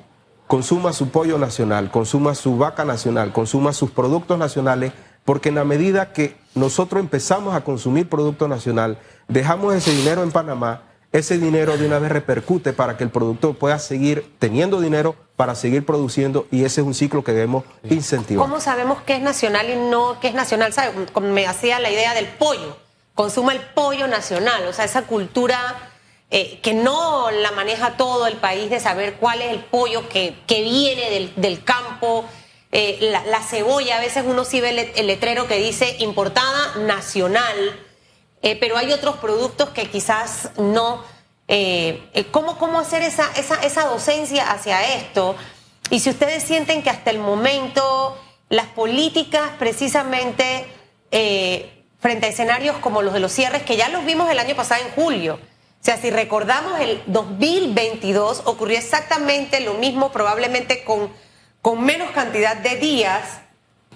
consuma 0.49 0.93
su 0.93 1.11
pollo 1.11 1.39
nacional, 1.39 1.91
consuma 1.91 2.35
su 2.35 2.59
vaca 2.59 2.85
nacional, 2.85 3.33
consuma 3.33 3.73
sus 3.73 3.93
productos 3.93 4.39
nacionales, 4.39 4.93
porque 5.25 5.51
en 5.51 5.55
la 5.55 5.65
medida 5.65 6.13
que 6.13 6.37
nosotros 6.55 7.01
empezamos 7.01 7.55
a 7.55 7.63
consumir 7.63 8.09
producto 8.09 8.49
nacional, 8.49 8.99
dejamos 9.29 9.75
ese 9.75 9.93
dinero 9.93 10.23
en 10.23 10.33
Panamá, 10.33 10.83
ese 11.13 11.39
dinero 11.39 11.77
de 11.79 11.87
una 11.87 11.99
vez 11.99 12.13
repercute 12.13 12.73
para 12.73 12.97
que 12.97 13.05
el 13.05 13.11
productor 13.11 13.57
pueda 13.57 13.79
seguir 13.79 14.35
teniendo 14.39 14.81
dinero 14.81 15.17
para 15.37 15.55
seguir 15.55 15.87
produciendo 15.87 16.47
y 16.51 16.65
ese 16.65 16.81
es 16.81 16.87
un 16.87 16.95
ciclo 16.95 17.25
que 17.25 17.33
debemos 17.33 17.65
incentivar. 17.89 18.47
¿Cómo 18.47 18.61
sabemos 18.61 18.99
qué 19.07 19.17
es 19.17 19.23
nacional 19.23 19.71
y 19.71 19.77
no 19.77 20.19
qué 20.21 20.29
es 20.29 20.35
nacional? 20.35 20.73
Me 21.23 21.47
hacía 21.47 21.79
la 21.81 21.91
idea 21.91 22.13
del 22.15 22.27
pollo. 22.27 22.77
Consuma 23.15 23.53
el 23.53 23.61
pollo 23.61 24.07
nacional, 24.07 24.67
o 24.69 24.73
sea, 24.73 24.85
esa 24.85 25.03
cultura 25.03 25.91
eh, 26.31 26.61
que 26.63 26.75
no 26.75 27.31
la 27.31 27.53
maneja 27.53 27.97
todo 27.97 28.27
el 28.27 28.37
país 28.37 28.69
de 28.69 28.79
saber 28.81 29.15
cuál 29.15 29.41
es 29.41 29.51
el 29.51 29.61
pollo 29.61 30.09
que, 30.09 30.37
que 30.47 30.63
viene 30.63 31.11
del, 31.11 31.33
del 31.37 31.65
campo. 31.65 32.27
Eh, 32.71 32.99
la, 33.01 33.25
la 33.25 33.41
cebolla, 33.41 33.97
a 33.97 34.01
veces 34.01 34.25
uno 34.27 34.45
sí 34.45 34.61
ve 34.61 34.71
el, 34.71 34.79
el 34.95 35.07
letrero 35.07 35.49
que 35.49 35.57
dice 35.57 35.97
importada 36.01 36.77
nacional, 36.81 37.57
eh, 38.43 38.57
pero 38.59 38.77
hay 38.77 38.93
otros 38.93 39.17
productos 39.17 39.71
que 39.71 39.89
quizás 39.89 40.51
no. 40.57 41.03
Eh, 41.49 42.09
eh, 42.13 42.27
¿cómo, 42.31 42.59
¿Cómo 42.59 42.79
hacer 42.79 43.03
esa, 43.03 43.31
esa, 43.37 43.57
esa 43.63 43.87
docencia 43.87 44.51
hacia 44.51 44.97
esto? 44.97 45.35
Y 45.91 46.01
si 46.01 46.11
ustedes 46.11 46.43
sienten 46.43 46.83
que 46.83 46.91
hasta 46.91 47.11
el 47.11 47.19
momento 47.19 48.17
las 48.51 48.67
políticas 48.67 49.51
precisamente 49.59 50.67
eh, 51.11 51.85
frente 52.01 52.27
a 52.27 52.29
escenarios 52.29 52.77
como 52.79 53.03
los 53.03 53.15
de 53.15 53.21
los 53.21 53.33
cierres, 53.33 53.63
que 53.63 53.77
ya 53.77 53.89
los 53.89 54.05
vimos 54.05 54.31
el 54.31 54.39
año 54.39 54.55
pasado 54.55 54.83
en 54.85 54.91
julio, 54.93 55.39
o 55.81 55.85
sea, 55.85 55.97
si 55.97 56.11
recordamos 56.11 56.81
el 56.81 57.03
2022 57.07 58.43
ocurrió 58.45 58.77
exactamente 58.77 59.61
lo 59.61 59.75
mismo, 59.75 60.11
probablemente 60.13 60.85
con, 60.85 61.11
con 61.63 61.83
menos 61.83 62.11
cantidad 62.11 62.57
de 62.57 62.77
días, 62.77 63.41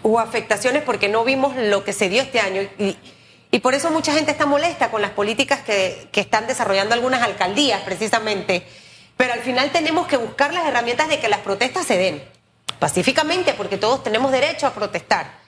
hubo 0.03 0.19
afectaciones 0.21 0.83
porque 0.85 1.09
no 1.09 1.25
vimos 1.25 1.55
lo 1.57 1.85
que 1.85 1.93
se 1.93 2.09
dio 2.09 2.23
este 2.23 2.41
año. 2.41 2.63
Y, 2.79 2.97
y 3.53 3.61
por 3.61 3.75
eso 3.75 3.91
mucha 3.91 4.15
gente 4.15 4.33
está 4.33 4.47
molesta 4.47 4.91
con 4.91 5.03
las 5.03 5.11
políticas 5.11 5.61
que, 5.61 6.09
que 6.11 6.23
están 6.23 6.47
desarrollando 6.47 6.95
algunas 6.95 7.21
alcaldías, 7.21 7.83
precisamente. 7.83 8.67
Pero 9.19 9.35
al 9.35 9.41
final 9.41 9.71
tenemos 9.71 10.07
que 10.07 10.17
buscar 10.17 10.55
las 10.55 10.67
herramientas 10.67 11.09
de 11.11 11.21
que 11.21 11.29
las 11.29 11.41
protestas 11.41 11.87
se 11.87 11.99
den 11.99 12.25
pacíficamente, 12.79 13.53
porque 13.53 13.77
todos 13.77 14.03
tenemos 14.03 14.33
derecho 14.33 14.67
a 14.67 14.73
protestar. 14.73 15.43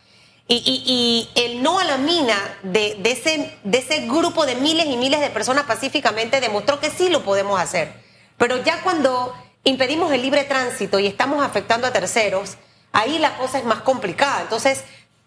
Y, 0.46 1.30
el 1.34 1.62
no 1.62 1.78
a 1.78 1.84
la 1.84 1.96
mina 1.96 2.36
de, 2.62 2.96
de 2.98 3.12
ese, 3.12 3.58
de 3.64 3.78
ese 3.78 4.06
grupo 4.06 4.44
de 4.44 4.56
miles 4.56 4.84
y 4.84 4.98
miles 4.98 5.20
de 5.20 5.30
personas 5.30 5.64
pacíficamente 5.64 6.42
demostró 6.42 6.80
que 6.80 6.90
sí 6.90 7.08
lo 7.08 7.24
podemos 7.24 7.58
hacer. 7.58 7.90
Pero 8.36 8.62
ya 8.62 8.82
cuando 8.82 9.34
impedimos 9.64 10.12
el 10.12 10.20
libre 10.20 10.44
tránsito 10.44 10.98
y 10.98 11.06
estamos 11.06 11.42
afectando 11.42 11.86
a 11.86 11.92
terceros, 11.92 12.58
ahí 12.92 13.18
la 13.18 13.38
cosa 13.38 13.58
es 13.58 13.64
más 13.64 13.80
complicada. 13.80 14.42
Entonces, 14.42 14.84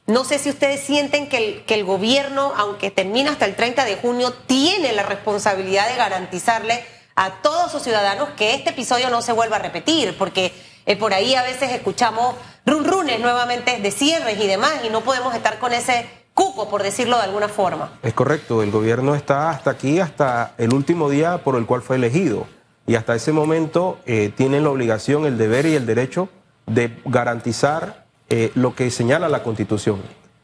no 0.07 0.23
sé 0.23 0.39
si 0.39 0.49
ustedes 0.49 0.79
sienten 0.79 1.27
que 1.27 1.37
el, 1.37 1.65
que 1.65 1.73
el 1.73 1.83
gobierno, 1.83 2.53
aunque 2.55 2.91
termina 2.91 3.31
hasta 3.31 3.45
el 3.45 3.55
30 3.55 3.83
de 3.83 3.97
junio, 3.97 4.33
tiene 4.47 4.93
la 4.93 5.03
responsabilidad 5.03 5.87
de 5.89 5.97
garantizarle 5.97 6.81
a 7.15 7.41
todos 7.41 7.73
sus 7.73 7.83
ciudadanos 7.83 8.29
que 8.37 8.53
este 8.53 8.69
episodio 8.69 9.09
no 9.09 9.21
se 9.21 9.33
vuelva 9.33 9.57
a 9.57 9.59
repetir, 9.59 10.17
porque 10.17 10.53
eh, 10.85 10.95
por 10.95 11.13
ahí 11.13 11.35
a 11.35 11.43
veces 11.43 11.71
escuchamos 11.71 12.35
run 12.65 12.85
runes 12.85 13.19
nuevamente 13.19 13.79
de 13.81 13.91
cierres 13.91 14.39
y 14.39 14.47
demás, 14.47 14.75
y 14.85 14.89
no 14.89 15.01
podemos 15.01 15.35
estar 15.35 15.59
con 15.59 15.73
ese 15.73 16.07
cuco, 16.33 16.69
por 16.69 16.83
decirlo 16.83 17.17
de 17.17 17.23
alguna 17.23 17.49
forma. 17.49 17.99
Es 18.01 18.13
correcto, 18.13 18.63
el 18.63 18.71
gobierno 18.71 19.13
está 19.13 19.49
hasta 19.49 19.71
aquí, 19.71 19.99
hasta 19.99 20.53
el 20.57 20.73
último 20.73 21.09
día 21.09 21.39
por 21.43 21.57
el 21.57 21.65
cual 21.65 21.81
fue 21.81 21.97
elegido. 21.97 22.47
Y 22.85 22.95
hasta 22.95 23.13
ese 23.13 23.33
momento 23.33 23.99
eh, 24.05 24.31
tienen 24.33 24.63
la 24.63 24.69
obligación, 24.69 25.25
el 25.25 25.37
deber 25.37 25.65
y 25.65 25.75
el 25.75 25.85
derecho 25.85 26.29
de 26.65 26.97
garantizar 27.03 28.06
eh, 28.29 28.51
lo 28.55 28.75
que 28.75 28.89
señala 28.91 29.29
la 29.29 29.43
Constitución. 29.43 30.01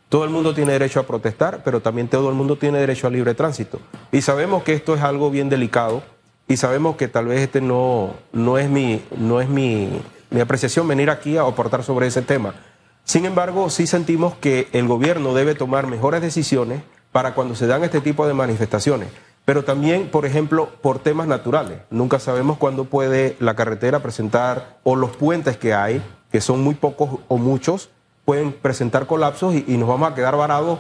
Todo 0.10 0.26
el 0.26 0.30
mundo 0.30 0.54
tiene 0.54 0.74
derecho 0.74 1.00
a 1.00 1.08
protestar, 1.08 1.62
pero 1.64 1.82
también 1.82 2.08
todo 2.08 2.30
el 2.30 2.36
mundo 2.36 2.58
tiene 2.58 2.78
derecho 2.78 3.08
a 3.08 3.10
libre 3.10 3.34
tránsito. 3.34 3.80
Y 4.12 4.22
sabemos 4.22 4.64
que 4.64 4.74
esto 4.74 4.96
es 4.96 5.02
algo 5.02 5.32
bien 5.32 5.50
delicado 5.50 6.04
y 6.48 6.58
sabemos 6.58 6.98
que 6.98 7.08
tal 7.08 7.28
vez 7.28 7.42
este 7.42 7.62
no, 7.62 8.14
no 8.32 8.58
es, 8.58 8.70
mi, 8.70 9.02
no 9.18 9.42
es 9.42 9.50
mi, 9.50 9.90
mi 10.30 10.40
apreciación 10.40 10.88
venir 10.88 11.10
aquí 11.10 11.38
a 11.38 11.42
aportar 11.42 11.84
sobre 11.84 12.08
ese 12.08 12.22
tema. 12.22 12.54
Sin 13.04 13.26
embargo, 13.26 13.70
sí 13.70 13.88
sentimos 13.88 14.36
que 14.36 14.68
el 14.72 14.88
gobierno 14.88 15.34
debe 15.34 15.56
tomar 15.56 15.88
mejores 15.88 16.22
decisiones 16.22 16.84
para 17.12 17.34
cuando 17.34 17.56
se 17.56 17.68
dan 17.68 17.84
este 17.84 18.02
tipo 18.02 18.28
de 18.28 18.34
manifestaciones. 18.34 19.10
Pero 19.46 19.64
también, 19.64 20.10
por 20.10 20.26
ejemplo, 20.26 20.70
por 20.82 21.00
temas 21.00 21.28
naturales. 21.28 21.80
Nunca 21.90 22.20
sabemos 22.20 22.58
cuándo 22.58 22.86
puede 22.86 23.36
la 23.40 23.56
carretera 23.56 24.02
presentar, 24.02 24.78
o 24.84 24.96
los 24.96 25.16
puentes 25.18 25.58
que 25.58 25.74
hay, 25.74 26.02
que 26.34 26.42
son 26.42 26.64
muy 26.64 26.74
pocos 26.74 27.20
o 27.28 27.38
muchos, 27.38 27.92
pueden 28.26 28.54
presentar 28.54 29.06
colapsos 29.06 29.54
y, 29.54 29.78
nos 29.78 29.88
vamos 29.88 30.12
a 30.12 30.16
quedar 30.16 30.36
varados 30.36 30.80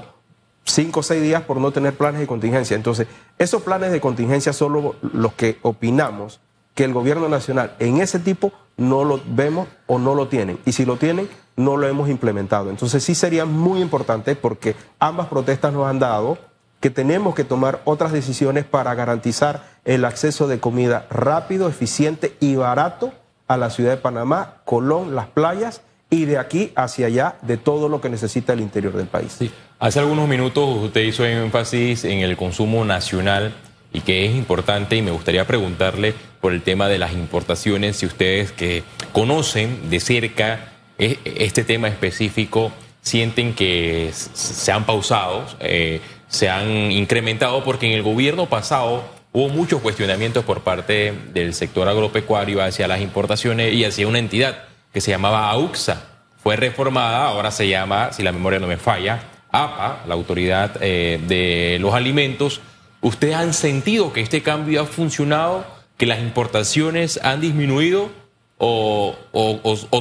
cinco 0.65 1.01
o 1.01 1.03
seis 1.03 1.21
días 1.21 1.43
por 1.43 1.57
no 1.57 1.69
tener 1.71 1.93
planes 1.93 2.19
de 2.21 2.25
contingencia. 2.25 2.75
Entonces, 2.75 3.05
esos 3.37 3.61
planes 3.61 3.91
de 3.91 4.01
contingencia 4.01 4.51
son 4.51 4.73
lo- 4.73 4.95
los 5.13 5.33
que 5.33 5.59
opinamos 5.61 6.39
que 6.73 6.85
el 6.85 6.93
gobierno 6.93 7.29
nacional 7.29 7.75
en 7.77 8.01
ese 8.01 8.17
tipo 8.17 8.51
no 8.77 9.03
lo 9.03 9.21
vemos 9.27 9.67
o 9.85 9.99
no 9.99 10.15
lo 10.15 10.27
tienen. 10.27 10.57
Y 10.65 10.71
si 10.71 10.85
lo 10.85 10.97
tienen, 10.97 11.29
no 11.55 11.77
lo 11.77 11.87
hemos 11.87 12.09
implementado. 12.09 12.71
Entonces 12.71 13.03
sí 13.03 13.13
sería 13.13 13.45
muy 13.45 13.79
importante 13.79 14.35
porque 14.35 14.75
ambas 14.97 15.27
protestas 15.27 15.71
nos 15.71 15.85
han 15.85 15.99
dado 15.99 16.39
que 16.79 16.89
tenemos 16.89 17.35
que 17.35 17.43
tomar 17.43 17.81
otras 17.85 18.11
decisiones 18.11 18.65
para 18.65 18.95
garantizar 18.95 19.63
el 19.85 20.03
acceso 20.03 20.47
de 20.47 20.59
comida 20.59 21.05
rápido, 21.11 21.69
eficiente 21.69 22.35
y 22.39 22.55
barato 22.55 23.13
a 23.47 23.57
la 23.57 23.69
ciudad 23.69 23.91
de 23.91 23.97
Panamá, 23.97 24.57
Colón, 24.65 25.15
las 25.15 25.27
playas 25.27 25.81
y 26.09 26.25
de 26.25 26.37
aquí 26.37 26.71
hacia 26.75 27.07
allá 27.07 27.35
de 27.41 27.57
todo 27.57 27.89
lo 27.89 27.99
que 27.99 28.09
necesita 28.09 28.53
el 28.53 28.61
interior 28.61 28.93
del 28.93 29.07
país. 29.07 29.35
Sí. 29.37 29.51
Hace 29.79 29.99
algunos 29.99 30.27
minutos 30.27 30.77
usted 30.83 31.01
hizo 31.01 31.25
énfasis 31.25 32.05
en 32.05 32.19
el 32.19 32.37
consumo 32.37 32.85
nacional 32.85 33.53
y 33.91 34.01
que 34.01 34.25
es 34.25 34.35
importante 34.35 34.95
y 34.95 35.01
me 35.01 35.11
gustaría 35.11 35.45
preguntarle 35.45 36.13
por 36.39 36.53
el 36.53 36.61
tema 36.61 36.87
de 36.87 36.99
las 36.99 37.13
importaciones, 37.13 37.97
si 37.97 38.05
ustedes 38.05 38.51
que 38.51 38.83
conocen 39.11 39.89
de 39.89 39.99
cerca 39.99 40.73
e- 40.97 41.19
este 41.23 41.63
tema 41.63 41.87
específico 41.87 42.71
sienten 43.01 43.53
que 43.53 44.11
se 44.13 44.71
han 44.71 44.85
pausado, 44.85 45.45
eh, 45.59 46.01
se 46.27 46.49
han 46.49 46.91
incrementado, 46.91 47.63
porque 47.63 47.87
en 47.87 47.93
el 47.93 48.03
gobierno 48.03 48.47
pasado 48.47 49.03
hubo 49.33 49.49
muchos 49.49 49.81
cuestionamientos 49.81 50.45
por 50.45 50.61
parte 50.61 51.13
del 51.33 51.53
sector 51.53 51.87
agropecuario 51.89 52.63
hacia 52.63 52.87
las 52.87 53.01
importaciones 53.01 53.73
y 53.73 53.83
hacia 53.83 54.07
una 54.07 54.19
entidad 54.19 54.63
que 54.93 55.01
se 55.01 55.11
llamaba 55.11 55.49
AUXA. 55.49 56.03
Fue 56.41 56.55
reformada, 56.55 57.25
ahora 57.25 57.51
se 57.51 57.67
llama, 57.67 58.13
si 58.13 58.21
la 58.21 58.31
memoria 58.31 58.59
no 58.59 58.67
me 58.67 58.77
falla, 58.77 59.23
APA, 59.51 60.03
la 60.07 60.13
Autoridad 60.13 60.77
eh, 60.81 61.19
de 61.27 61.77
los 61.79 61.93
Alimentos. 61.93 62.61
¿Ustedes 63.01 63.35
han 63.35 63.53
sentido 63.53 64.13
que 64.13 64.21
este 64.21 64.43
cambio 64.43 64.81
ha 64.81 64.85
funcionado, 64.85 65.65
que 65.97 66.05
las 66.05 66.19
importaciones 66.19 67.19
han 67.23 67.41
disminuido 67.41 68.09
o, 68.57 69.15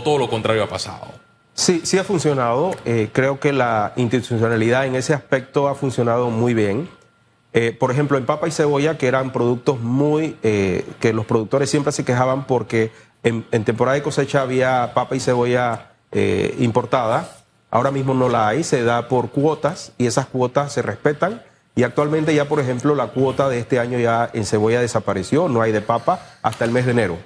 todo 0.05 0.19
lo 0.19 0.29
contrario 0.29 0.63
ha 0.63 0.69
pasado? 0.69 1.07
Sí, 1.55 1.83
sí 1.85 1.99
ha 1.99 2.05
funcionado. 2.05 2.73
Eh, 2.85 3.09
creo 3.13 3.41
que 3.41 3.53
la 3.53 3.93
institucionalidad 3.97 4.87
en 4.87 4.97
ese 4.97 5.15
aspecto 5.15 5.69
ha 5.69 5.75
funcionado 5.75 6.31
muy 6.31 6.55
bien. 6.55 6.89
Eh, 7.55 7.77
por 7.79 7.91
ejemplo, 7.91 8.17
en 8.17 8.25
papa 8.25 8.49
y 8.49 8.51
cebolla, 8.51 8.97
que 8.97 9.07
eran 9.07 9.33
productos 9.33 9.81
muy, 9.81 10.37
eh, 10.43 10.87
que 11.01 11.13
los 11.13 11.27
productores 11.27 11.69
siempre 11.69 11.93
se 11.93 12.05
quejaban 12.05 12.47
porque 12.47 12.91
en, 13.23 13.45
temporada 13.65 13.95
de 13.95 14.03
cosecha 14.03 14.43
había 14.43 14.93
papa 14.95 15.17
y 15.17 15.21
cebolla 15.21 15.93
eh, 16.13 16.55
importada. 16.59 17.29
Ahora 17.71 17.91
mismo 17.91 18.15
no 18.15 18.29
la 18.29 18.49
hay, 18.49 18.65
se 18.65 18.83
da 18.85 19.09
por 19.09 19.31
cuotas 19.31 19.93
y 19.99 20.07
esas 20.07 20.27
cuotas 20.27 20.73
se 20.73 20.83
respetan. 20.83 21.43
Y 21.75 21.85
actualmente 21.85 22.35
ya, 22.35 22.47
por 22.47 22.61
ejemplo, 22.61 22.95
la 22.95 23.09
cuota 23.09 23.49
de 23.49 23.59
este 23.59 23.79
año 23.79 23.99
ya 23.99 24.29
en 24.33 24.45
cebolla 24.45 24.81
desapareció, 24.81 25.49
no 25.49 25.63
hay 25.63 25.73
de 25.73 25.81
papa 25.81 26.21
hasta 26.43 26.65
el 26.65 26.71
mes 26.71 26.85
de 26.85 26.93
enero. 26.93 27.19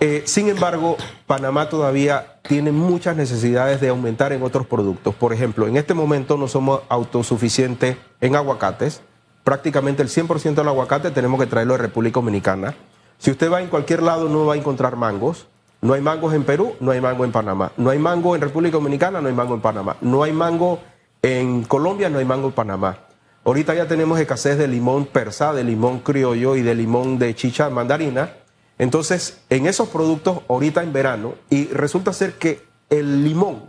Eh, 0.00 0.22
sin 0.26 0.48
embargo, 0.48 0.96
Panamá 1.26 1.68
todavía 1.68 2.38
tiene 2.42 2.70
muchas 2.70 3.16
necesidades 3.16 3.80
de 3.80 3.88
aumentar 3.88 4.32
en 4.32 4.44
otros 4.44 4.66
productos. 4.66 5.14
Por 5.16 5.32
ejemplo, 5.32 5.66
en 5.66 5.76
este 5.76 5.92
momento 5.92 6.36
no 6.36 6.46
somos 6.46 6.82
autosuficientes 6.88 7.96
en 8.20 8.36
aguacates. 8.36 9.02
Prácticamente 9.48 10.02
el 10.02 10.10
100% 10.10 10.56
del 10.56 10.68
aguacate 10.68 11.10
tenemos 11.10 11.40
que 11.40 11.46
traerlo 11.46 11.72
de 11.72 11.78
República 11.78 12.20
Dominicana. 12.20 12.74
Si 13.16 13.30
usted 13.30 13.50
va 13.50 13.62
en 13.62 13.68
cualquier 13.68 14.02
lado 14.02 14.28
no 14.28 14.44
va 14.44 14.52
a 14.52 14.56
encontrar 14.58 14.96
mangos. 14.96 15.46
No 15.80 15.94
hay 15.94 16.02
mangos 16.02 16.34
en 16.34 16.44
Perú, 16.44 16.74
no 16.80 16.90
hay 16.90 17.00
mango 17.00 17.24
en 17.24 17.32
Panamá. 17.32 17.72
No 17.78 17.88
hay 17.88 17.98
mango 17.98 18.34
en 18.34 18.42
República 18.42 18.76
Dominicana, 18.76 19.22
no 19.22 19.28
hay 19.28 19.32
mango 19.32 19.54
en 19.54 19.62
Panamá. 19.62 19.96
No 20.02 20.22
hay 20.22 20.34
mango 20.34 20.80
en 21.22 21.62
Colombia, 21.62 22.10
no 22.10 22.18
hay 22.18 22.26
mango 22.26 22.48
en 22.48 22.52
Panamá. 22.52 22.98
Ahorita 23.42 23.72
ya 23.72 23.88
tenemos 23.88 24.20
escasez 24.20 24.58
de 24.58 24.68
limón 24.68 25.06
persa, 25.06 25.54
de 25.54 25.64
limón 25.64 26.00
criollo 26.00 26.54
y 26.54 26.60
de 26.60 26.74
limón 26.74 27.18
de 27.18 27.34
chicha 27.34 27.70
mandarina. 27.70 28.34
Entonces, 28.76 29.40
en 29.48 29.66
esos 29.66 29.88
productos, 29.88 30.40
ahorita 30.50 30.82
en 30.82 30.92
verano, 30.92 31.36
y 31.48 31.68
resulta 31.68 32.12
ser 32.12 32.34
que 32.34 32.66
el 32.90 33.24
limón 33.24 33.62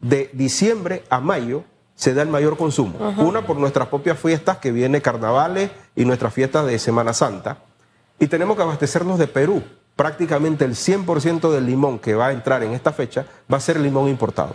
de 0.00 0.30
diciembre 0.34 1.02
a 1.10 1.18
mayo 1.18 1.64
se 2.00 2.14
da 2.14 2.22
el 2.22 2.28
mayor 2.28 2.56
consumo. 2.56 2.96
Una 3.18 3.46
por 3.46 3.58
nuestras 3.58 3.88
propias 3.88 4.18
fiestas, 4.18 4.56
que 4.56 4.72
viene 4.72 5.02
carnavales 5.02 5.70
y 5.94 6.06
nuestras 6.06 6.32
fiestas 6.32 6.64
de 6.64 6.78
Semana 6.78 7.12
Santa. 7.12 7.58
Y 8.18 8.26
tenemos 8.26 8.56
que 8.56 8.62
abastecernos 8.62 9.18
de 9.18 9.26
Perú. 9.26 9.62
Prácticamente 9.96 10.64
el 10.64 10.76
100% 10.76 11.50
del 11.50 11.66
limón 11.66 11.98
que 11.98 12.14
va 12.14 12.28
a 12.28 12.32
entrar 12.32 12.62
en 12.62 12.72
esta 12.72 12.94
fecha 12.94 13.26
va 13.52 13.58
a 13.58 13.60
ser 13.60 13.78
limón 13.78 14.08
importado. 14.08 14.54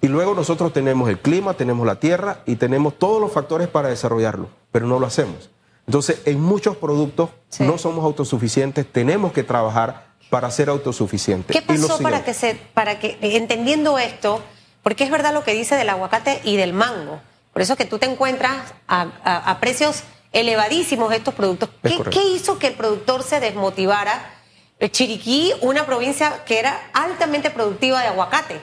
Y 0.00 0.06
luego 0.06 0.36
nosotros 0.36 0.72
tenemos 0.72 1.08
el 1.08 1.18
clima, 1.18 1.54
tenemos 1.54 1.84
la 1.84 1.96
tierra 1.98 2.42
y 2.46 2.54
tenemos 2.54 2.96
todos 2.96 3.20
los 3.20 3.32
factores 3.32 3.66
para 3.66 3.88
desarrollarlo, 3.88 4.48
pero 4.70 4.86
no 4.86 5.00
lo 5.00 5.06
hacemos. 5.06 5.50
Entonces, 5.88 6.22
en 6.24 6.40
muchos 6.40 6.76
productos 6.76 7.30
Sí. 7.48 7.64
no 7.64 7.78
somos 7.78 8.04
autosuficientes, 8.04 8.86
tenemos 8.86 9.32
que 9.32 9.42
trabajar 9.42 10.06
para 10.30 10.48
ser 10.52 10.68
autosuficientes. 10.68 11.56
¿Qué 11.56 11.62
pasó 11.62 11.98
para 11.98 12.24
que 12.24 12.32
se, 12.32 12.56
para 12.74 13.00
que, 13.00 13.18
entendiendo 13.20 13.98
esto, 13.98 14.40
porque 14.86 15.02
es 15.02 15.10
verdad 15.10 15.34
lo 15.34 15.42
que 15.42 15.52
dice 15.52 15.74
del 15.74 15.88
aguacate 15.88 16.40
y 16.44 16.56
del 16.56 16.72
mango, 16.72 17.20
por 17.52 17.60
eso 17.60 17.74
que 17.74 17.86
tú 17.86 17.98
te 17.98 18.06
encuentras 18.06 18.72
a, 18.86 19.08
a- 19.24 19.50
a 19.50 19.58
precios 19.58 20.04
elevadísimos 20.30 21.12
estos 21.12 21.34
productos. 21.34 21.70
Es 21.82 21.94
¿Qué, 22.08 22.22
hizo 22.22 22.60
que 22.60 22.68
el 22.68 22.74
productor 22.74 23.24
se 23.24 23.40
desmotivara? 23.40 24.30
Eh, 24.78 24.88
Chiriquí, 24.88 25.52
una 25.60 25.86
provincia 25.86 26.44
que 26.44 26.60
era 26.60 26.78
altamente 26.92 27.50
productiva 27.50 28.00
de 28.00 28.06
aguacate. 28.06 28.60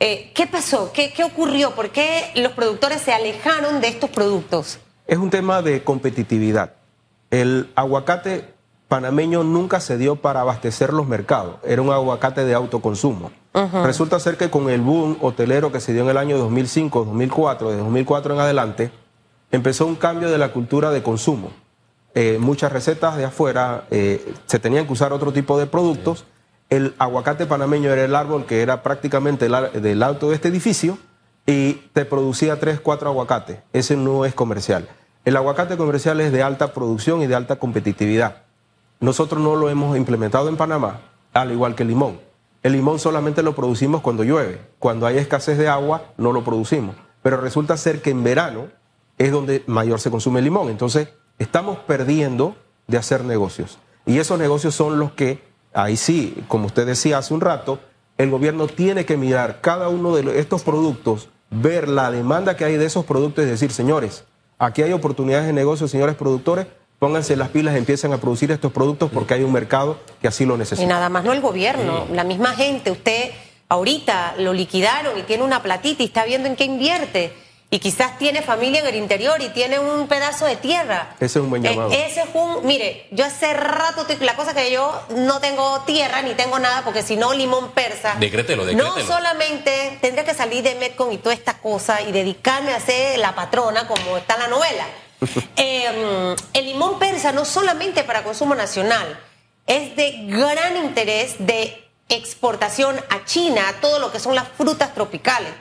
Eh, 0.00 0.32
¿Qué 0.34 0.48
pasó? 0.48 0.90
¿Qué, 0.92 1.12
¿Qué 1.12 1.22
ocurrió? 1.22 1.76
¿Por 1.76 1.90
qué 1.90 2.32
los 2.34 2.50
productores 2.50 3.00
se 3.02 3.12
alejaron 3.12 3.80
de 3.80 3.86
estos 3.86 4.10
productos? 4.10 4.80
Es 5.06 5.18
un 5.18 5.30
tema 5.30 5.62
de 5.62 5.84
competitividad. 5.84 6.72
El 7.30 7.70
aguacate 7.76 8.52
panameño 8.88 9.42
nunca 9.44 9.80
se 9.80 9.98
dio 9.98 10.16
para 10.16 10.40
abastecer 10.40 10.92
los 10.92 11.06
mercados, 11.06 11.56
era 11.64 11.82
un 11.82 11.90
aguacate 11.90 12.44
de 12.44 12.54
autoconsumo. 12.54 13.30
Resulta 13.84 14.20
ser 14.20 14.36
que 14.36 14.50
con 14.50 14.68
el 14.68 14.82
boom 14.82 15.16
hotelero 15.22 15.72
que 15.72 15.80
se 15.80 15.94
dio 15.94 16.02
en 16.02 16.10
el 16.10 16.18
año 16.18 16.36
2005, 16.36 17.06
2004, 17.06 17.70
de 17.70 17.76
2004 17.78 18.34
en 18.34 18.40
adelante, 18.40 18.90
empezó 19.50 19.86
un 19.86 19.96
cambio 19.96 20.30
de 20.30 20.36
la 20.36 20.52
cultura 20.52 20.90
de 20.90 21.02
consumo. 21.02 21.50
Eh, 22.14 22.36
muchas 22.38 22.70
recetas 22.70 23.16
de 23.16 23.24
afuera 23.24 23.86
eh, 23.90 24.34
se 24.44 24.58
tenían 24.58 24.86
que 24.86 24.92
usar 24.92 25.14
otro 25.14 25.32
tipo 25.32 25.58
de 25.58 25.66
productos 25.66 26.26
el 26.68 26.94
aguacate 26.98 27.46
panameño 27.46 27.90
era 27.90 28.04
el 28.04 28.14
árbol 28.14 28.44
que 28.44 28.60
era 28.60 28.82
prácticamente 28.82 29.46
el 29.46 29.82
del 29.82 30.02
alto 30.02 30.30
de 30.30 30.34
este 30.34 30.48
edificio 30.48 30.98
y 31.46 31.74
te 31.92 32.04
producía 32.04 32.58
tres, 32.58 32.80
cuatro 32.80 33.08
aguacates. 33.08 33.58
Ese 33.72 33.96
no 33.96 34.24
es 34.24 34.34
comercial. 34.34 34.88
El 35.24 35.36
aguacate 35.36 35.76
comercial 35.76 36.20
es 36.20 36.32
de 36.32 36.42
alta 36.42 36.72
producción 36.72 37.22
y 37.22 37.28
de 37.28 37.36
alta 37.36 37.56
competitividad. 37.56 38.42
Nosotros 39.00 39.42
no 39.42 39.56
lo 39.56 39.68
hemos 39.68 39.96
implementado 39.96 40.48
en 40.48 40.56
Panamá, 40.56 41.00
al 41.32 41.52
igual 41.52 41.74
que 41.74 41.82
el 41.82 41.90
limón. 41.90 42.18
El 42.62 42.72
limón 42.72 42.98
solamente 42.98 43.42
lo 43.42 43.54
producimos 43.54 44.00
cuando 44.00 44.24
llueve. 44.24 44.60
Cuando 44.78 45.06
hay 45.06 45.18
escasez 45.18 45.58
de 45.58 45.68
agua, 45.68 46.12
no 46.16 46.32
lo 46.32 46.42
producimos. 46.42 46.96
Pero 47.22 47.36
resulta 47.36 47.76
ser 47.76 48.02
que 48.02 48.10
en 48.10 48.24
verano 48.24 48.68
es 49.18 49.32
donde 49.32 49.62
mayor 49.66 50.00
se 50.00 50.10
consume 50.10 50.40
el 50.40 50.46
limón. 50.46 50.68
Entonces, 50.68 51.08
estamos 51.38 51.78
perdiendo 51.78 52.56
de 52.86 52.98
hacer 52.98 53.24
negocios. 53.24 53.78
Y 54.06 54.18
esos 54.18 54.38
negocios 54.38 54.74
son 54.74 54.98
los 54.98 55.12
que, 55.12 55.42
ahí 55.74 55.96
sí, 55.96 56.44
como 56.48 56.66
usted 56.66 56.86
decía 56.86 57.18
hace 57.18 57.34
un 57.34 57.40
rato, 57.40 57.78
el 58.18 58.30
gobierno 58.30 58.66
tiene 58.66 59.04
que 59.04 59.16
mirar 59.16 59.60
cada 59.60 59.88
uno 59.88 60.16
de 60.16 60.38
estos 60.40 60.62
productos, 60.62 61.28
ver 61.50 61.88
la 61.88 62.10
demanda 62.10 62.56
que 62.56 62.64
hay 62.64 62.76
de 62.76 62.86
esos 62.86 63.04
productos 63.04 63.44
y 63.44 63.48
decir, 63.48 63.72
señores, 63.72 64.24
aquí 64.58 64.82
hay 64.82 64.92
oportunidades 64.92 65.46
de 65.46 65.52
negocio, 65.52 65.86
señores 65.86 66.16
productores, 66.16 66.66
pónganse 66.98 67.36
las 67.36 67.48
pilas 67.50 67.74
y 67.74 67.78
empiecen 67.78 68.12
a 68.12 68.18
producir 68.18 68.50
estos 68.50 68.72
productos 68.72 69.10
porque 69.12 69.34
hay 69.34 69.42
un 69.42 69.52
mercado 69.52 69.98
que 70.20 70.28
así 70.28 70.44
lo 70.44 70.54
Y 70.54 70.58
necesita. 70.58 70.88
nada 70.88 71.08
más 71.08 71.24
no 71.24 71.32
el 71.32 71.40
gobierno, 71.40 72.06
la 72.12 72.24
misma 72.24 72.54
gente. 72.54 72.90
Usted 72.90 73.30
ahorita 73.68 74.34
lo 74.38 74.52
liquidaron 74.52 75.18
y 75.18 75.22
tiene 75.22 75.42
una 75.44 75.62
platita 75.62 76.02
y 76.02 76.06
está 76.06 76.24
viendo 76.24 76.48
en 76.48 76.56
qué 76.56 76.64
invierte. 76.64 77.32
Y 77.68 77.80
quizás 77.80 78.16
tiene 78.16 78.42
familia 78.42 78.78
en 78.80 78.86
el 78.86 78.94
interior 78.94 79.42
y 79.42 79.48
tiene 79.48 79.80
un 79.80 80.06
pedazo 80.06 80.46
de 80.46 80.54
tierra. 80.54 81.16
Ese 81.16 81.40
es 81.40 81.42
un 81.44 81.50
buen 81.50 81.66
Eh, 81.66 81.70
llamado. 81.70 81.90
ese 81.90 82.20
es 82.20 82.26
un. 82.32 82.64
Mire, 82.64 83.08
yo 83.10 83.24
hace 83.24 83.52
rato. 83.54 84.02
estoy- 84.02 84.24
La 84.24 84.36
cosa 84.36 84.54
que 84.54 84.70
yo 84.70 85.02
no 85.16 85.40
tengo 85.40 85.80
tierra 85.80 86.22
ni 86.22 86.34
tengo 86.34 86.60
nada 86.60 86.82
porque 86.84 87.02
si 87.02 87.16
no, 87.16 87.32
limón 87.34 87.72
persa. 87.72 88.14
Decrételo, 88.20 88.62
No 88.62 88.68
decrételo. 88.68 89.04
solamente 89.06 89.98
tendría 90.00 90.24
que 90.24 90.32
salir 90.34 90.62
de 90.62 90.76
Metcon 90.76 91.12
y 91.12 91.18
toda 91.18 91.34
esta 91.34 91.58
cosa 91.58 92.02
y 92.02 92.12
dedicarme 92.12 92.72
a 92.72 92.78
ser 92.78 93.18
la 93.18 93.34
patrona 93.34 93.88
como 93.88 94.16
está 94.16 94.34
en 94.34 94.40
la 94.42 94.48
novela. 94.48 94.84
Eh, 95.56 96.36
el 96.52 96.66
limón 96.66 96.98
persa 96.98 97.32
no 97.32 97.44
solamente 97.44 98.04
para 98.04 98.22
consumo 98.22 98.54
nacional, 98.54 99.18
es 99.66 99.96
de 99.96 100.26
gran 100.26 100.76
interés 100.76 101.36
de 101.38 101.84
exportación 102.08 102.96
a 103.10 103.24
China, 103.24 103.68
a 103.68 103.80
todo 103.80 103.98
lo 103.98 104.12
que 104.12 104.20
son 104.20 104.34
las 104.34 104.48
frutas 104.48 104.94
tropicales. 104.94 105.52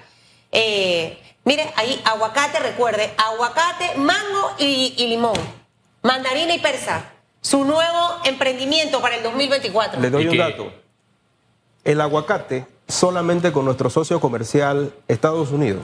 Eh, 0.51 1.17
mire, 1.43 1.71
ahí 1.75 2.01
aguacate, 2.05 2.59
recuerde, 2.59 3.13
aguacate, 3.17 3.95
mango 3.97 4.55
y, 4.59 4.93
y 4.97 5.07
limón. 5.07 5.39
Mandarina 6.03 6.53
y 6.53 6.59
persa. 6.59 7.11
Su 7.41 7.63
nuevo 7.63 8.15
emprendimiento 8.25 9.01
para 9.01 9.15
el 9.15 9.23
2024. 9.23 9.99
Le 9.99 10.09
doy 10.09 10.23
¿Y 10.23 10.27
un 10.27 10.37
dato. 10.37 10.71
El 11.83 12.01
aguacate, 12.01 12.67
solamente 12.87 13.51
con 13.51 13.65
nuestro 13.65 13.89
socio 13.89 14.19
comercial 14.19 14.93
Estados 15.07 15.51
Unidos, 15.51 15.83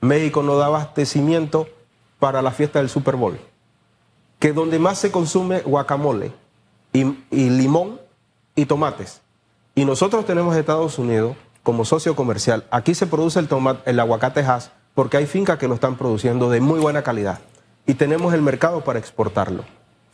México 0.00 0.42
no 0.42 0.56
da 0.56 0.66
abastecimiento 0.66 1.68
para 2.18 2.42
la 2.42 2.50
fiesta 2.50 2.78
del 2.78 2.88
Super 2.88 3.16
Bowl. 3.16 3.38
Que 4.38 4.52
donde 4.52 4.78
más 4.78 4.98
se 4.98 5.10
consume 5.10 5.60
guacamole 5.60 6.32
y, 6.92 7.00
y 7.30 7.50
limón 7.50 8.00
y 8.54 8.66
tomates. 8.66 9.20
Y 9.74 9.84
nosotros 9.84 10.24
tenemos 10.26 10.56
Estados 10.56 10.98
Unidos 10.98 11.36
como 11.62 11.84
socio 11.84 12.14
comercial. 12.16 12.64
Aquí 12.70 12.94
se 12.94 13.06
produce 13.06 13.38
el, 13.38 13.48
tomate, 13.48 13.90
el 13.90 13.98
aguacate 14.00 14.40
Hass 14.40 14.70
porque 14.94 15.16
hay 15.18 15.26
fincas 15.26 15.58
que 15.58 15.68
lo 15.68 15.74
están 15.74 15.96
produciendo 15.96 16.48
de 16.50 16.60
muy 16.60 16.80
buena 16.80 17.02
calidad. 17.02 17.40
Y 17.86 17.94
tenemos 17.94 18.32
el 18.34 18.42
mercado 18.42 18.82
para 18.82 18.98
exportarlo. 18.98 19.64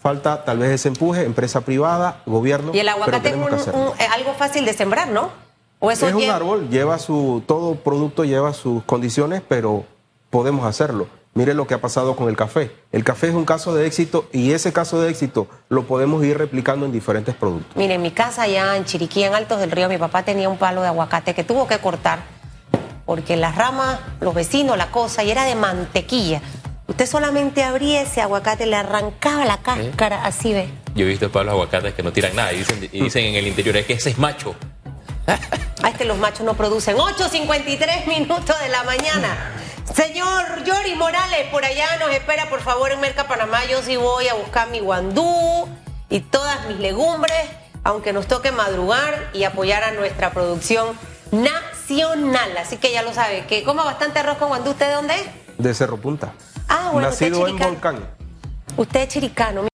Falta 0.00 0.44
tal 0.44 0.58
vez 0.58 0.70
ese 0.72 0.88
empuje, 0.88 1.24
empresa 1.24 1.60
privada, 1.60 2.22
gobierno. 2.26 2.72
Y 2.74 2.80
el 2.80 2.88
aguacate 2.88 3.28
es 3.28 3.34
un- 3.36 3.42
un- 3.42 3.92
es 3.98 4.08
algo 4.10 4.34
fácil 4.34 4.64
de 4.64 4.72
sembrar, 4.72 5.08
¿no? 5.08 5.30
O 5.78 5.90
eso 5.90 6.06
es 6.08 6.14
un 6.14 6.28
árbol, 6.30 6.68
lleva 6.68 6.98
su, 6.98 7.42
todo 7.46 7.74
producto 7.76 8.24
lleva 8.24 8.52
sus 8.52 8.82
condiciones, 8.84 9.42
pero 9.48 9.84
podemos 10.30 10.64
hacerlo. 10.64 11.06
Mire 11.34 11.54
lo 11.54 11.66
que 11.66 11.74
ha 11.74 11.80
pasado 11.80 12.14
con 12.14 12.28
el 12.28 12.36
café. 12.36 12.70
El 12.92 13.04
café 13.04 13.28
es 13.28 13.34
un 13.34 13.46
caso 13.46 13.74
de 13.74 13.86
éxito 13.86 14.28
y 14.32 14.52
ese 14.52 14.72
caso 14.72 15.00
de 15.00 15.10
éxito 15.10 15.48
lo 15.70 15.86
podemos 15.86 16.22
ir 16.24 16.36
replicando 16.36 16.84
en 16.84 16.92
diferentes 16.92 17.34
productos. 17.34 17.74
Mire, 17.74 17.94
en 17.94 18.02
mi 18.02 18.10
casa 18.10 18.42
allá 18.42 18.76
en 18.76 18.84
Chiriquí, 18.84 19.24
en 19.24 19.34
Altos 19.34 19.58
del 19.58 19.70
Río, 19.70 19.88
mi 19.88 19.96
papá 19.96 20.24
tenía 20.24 20.48
un 20.50 20.58
palo 20.58 20.82
de 20.82 20.88
aguacate 20.88 21.34
que 21.34 21.42
tuvo 21.42 21.66
que 21.66 21.78
cortar 21.78 22.20
porque 23.06 23.36
las 23.36 23.56
ramas, 23.56 23.98
los 24.20 24.34
vecinos, 24.34 24.76
la 24.76 24.90
cosa, 24.90 25.24
y 25.24 25.30
era 25.30 25.44
de 25.44 25.54
mantequilla. 25.54 26.40
Usted 26.86 27.06
solamente 27.06 27.62
abría 27.62 28.02
ese 28.02 28.20
aguacate, 28.20 28.66
le 28.66 28.76
arrancaba 28.76 29.44
la 29.44 29.58
cáscara, 29.58 30.24
así 30.24 30.52
ve. 30.52 30.68
Yo 30.94 31.04
he 31.04 31.08
visto 31.08 31.30
para 31.30 31.46
los 31.46 31.52
aguacates 31.52 31.94
que 31.94 32.02
no 32.02 32.12
tiran 32.12 32.36
nada 32.36 32.52
y 32.52 32.58
dicen, 32.58 32.88
y 32.92 33.00
dicen 33.04 33.24
en 33.24 33.34
el 33.36 33.46
interior 33.46 33.76
es 33.76 33.86
que 33.86 33.94
ese 33.94 34.10
es 34.10 34.18
macho. 34.18 34.54
Ah, 35.84 35.88
es 35.88 35.96
que 35.96 36.04
los 36.04 36.16
machos 36.16 36.46
no 36.46 36.54
producen. 36.54 36.96
8.53 36.96 38.06
minutos 38.06 38.54
de 38.60 38.68
la 38.68 38.84
mañana. 38.84 39.36
Señor 39.94 40.64
Yori 40.64 40.94
Morales, 40.94 41.48
por 41.50 41.66
allá 41.66 41.98
nos 42.00 42.10
espera, 42.12 42.48
por 42.48 42.62
favor, 42.62 42.90
en 42.92 43.00
Merca 43.00 43.28
Panamá. 43.28 43.64
Yo 43.66 43.82
sí 43.82 43.96
voy 43.96 44.26
a 44.26 44.34
buscar 44.34 44.70
mi 44.70 44.80
guandú 44.80 45.68
y 46.08 46.20
todas 46.20 46.66
mis 46.66 46.78
legumbres, 46.78 47.50
aunque 47.84 48.14
nos 48.14 48.26
toque 48.26 48.52
madrugar 48.52 49.28
y 49.34 49.44
apoyar 49.44 49.84
a 49.84 49.92
nuestra 49.92 50.32
producción 50.32 50.96
nacional. 51.30 52.56
Así 52.56 52.78
que 52.78 52.90
ya 52.90 53.02
lo 53.02 53.12
sabe, 53.12 53.44
que 53.46 53.64
coma 53.64 53.84
bastante 53.84 54.18
arroz 54.20 54.38
con 54.38 54.48
guandú. 54.48 54.70
¿Usted 54.70 54.86
de 54.86 54.94
dónde 54.94 55.14
es? 55.14 55.26
De 55.58 55.74
Cerro 55.74 55.98
Punta. 55.98 56.32
Ah, 56.68 56.88
bueno, 56.92 57.10
usted 57.10 57.28
Nacido 57.28 57.46
es 57.46 57.52
en. 57.52 57.58
Volcán. 57.58 58.08
Usted 58.78 59.00
es 59.00 59.08
chiricano. 59.08 59.66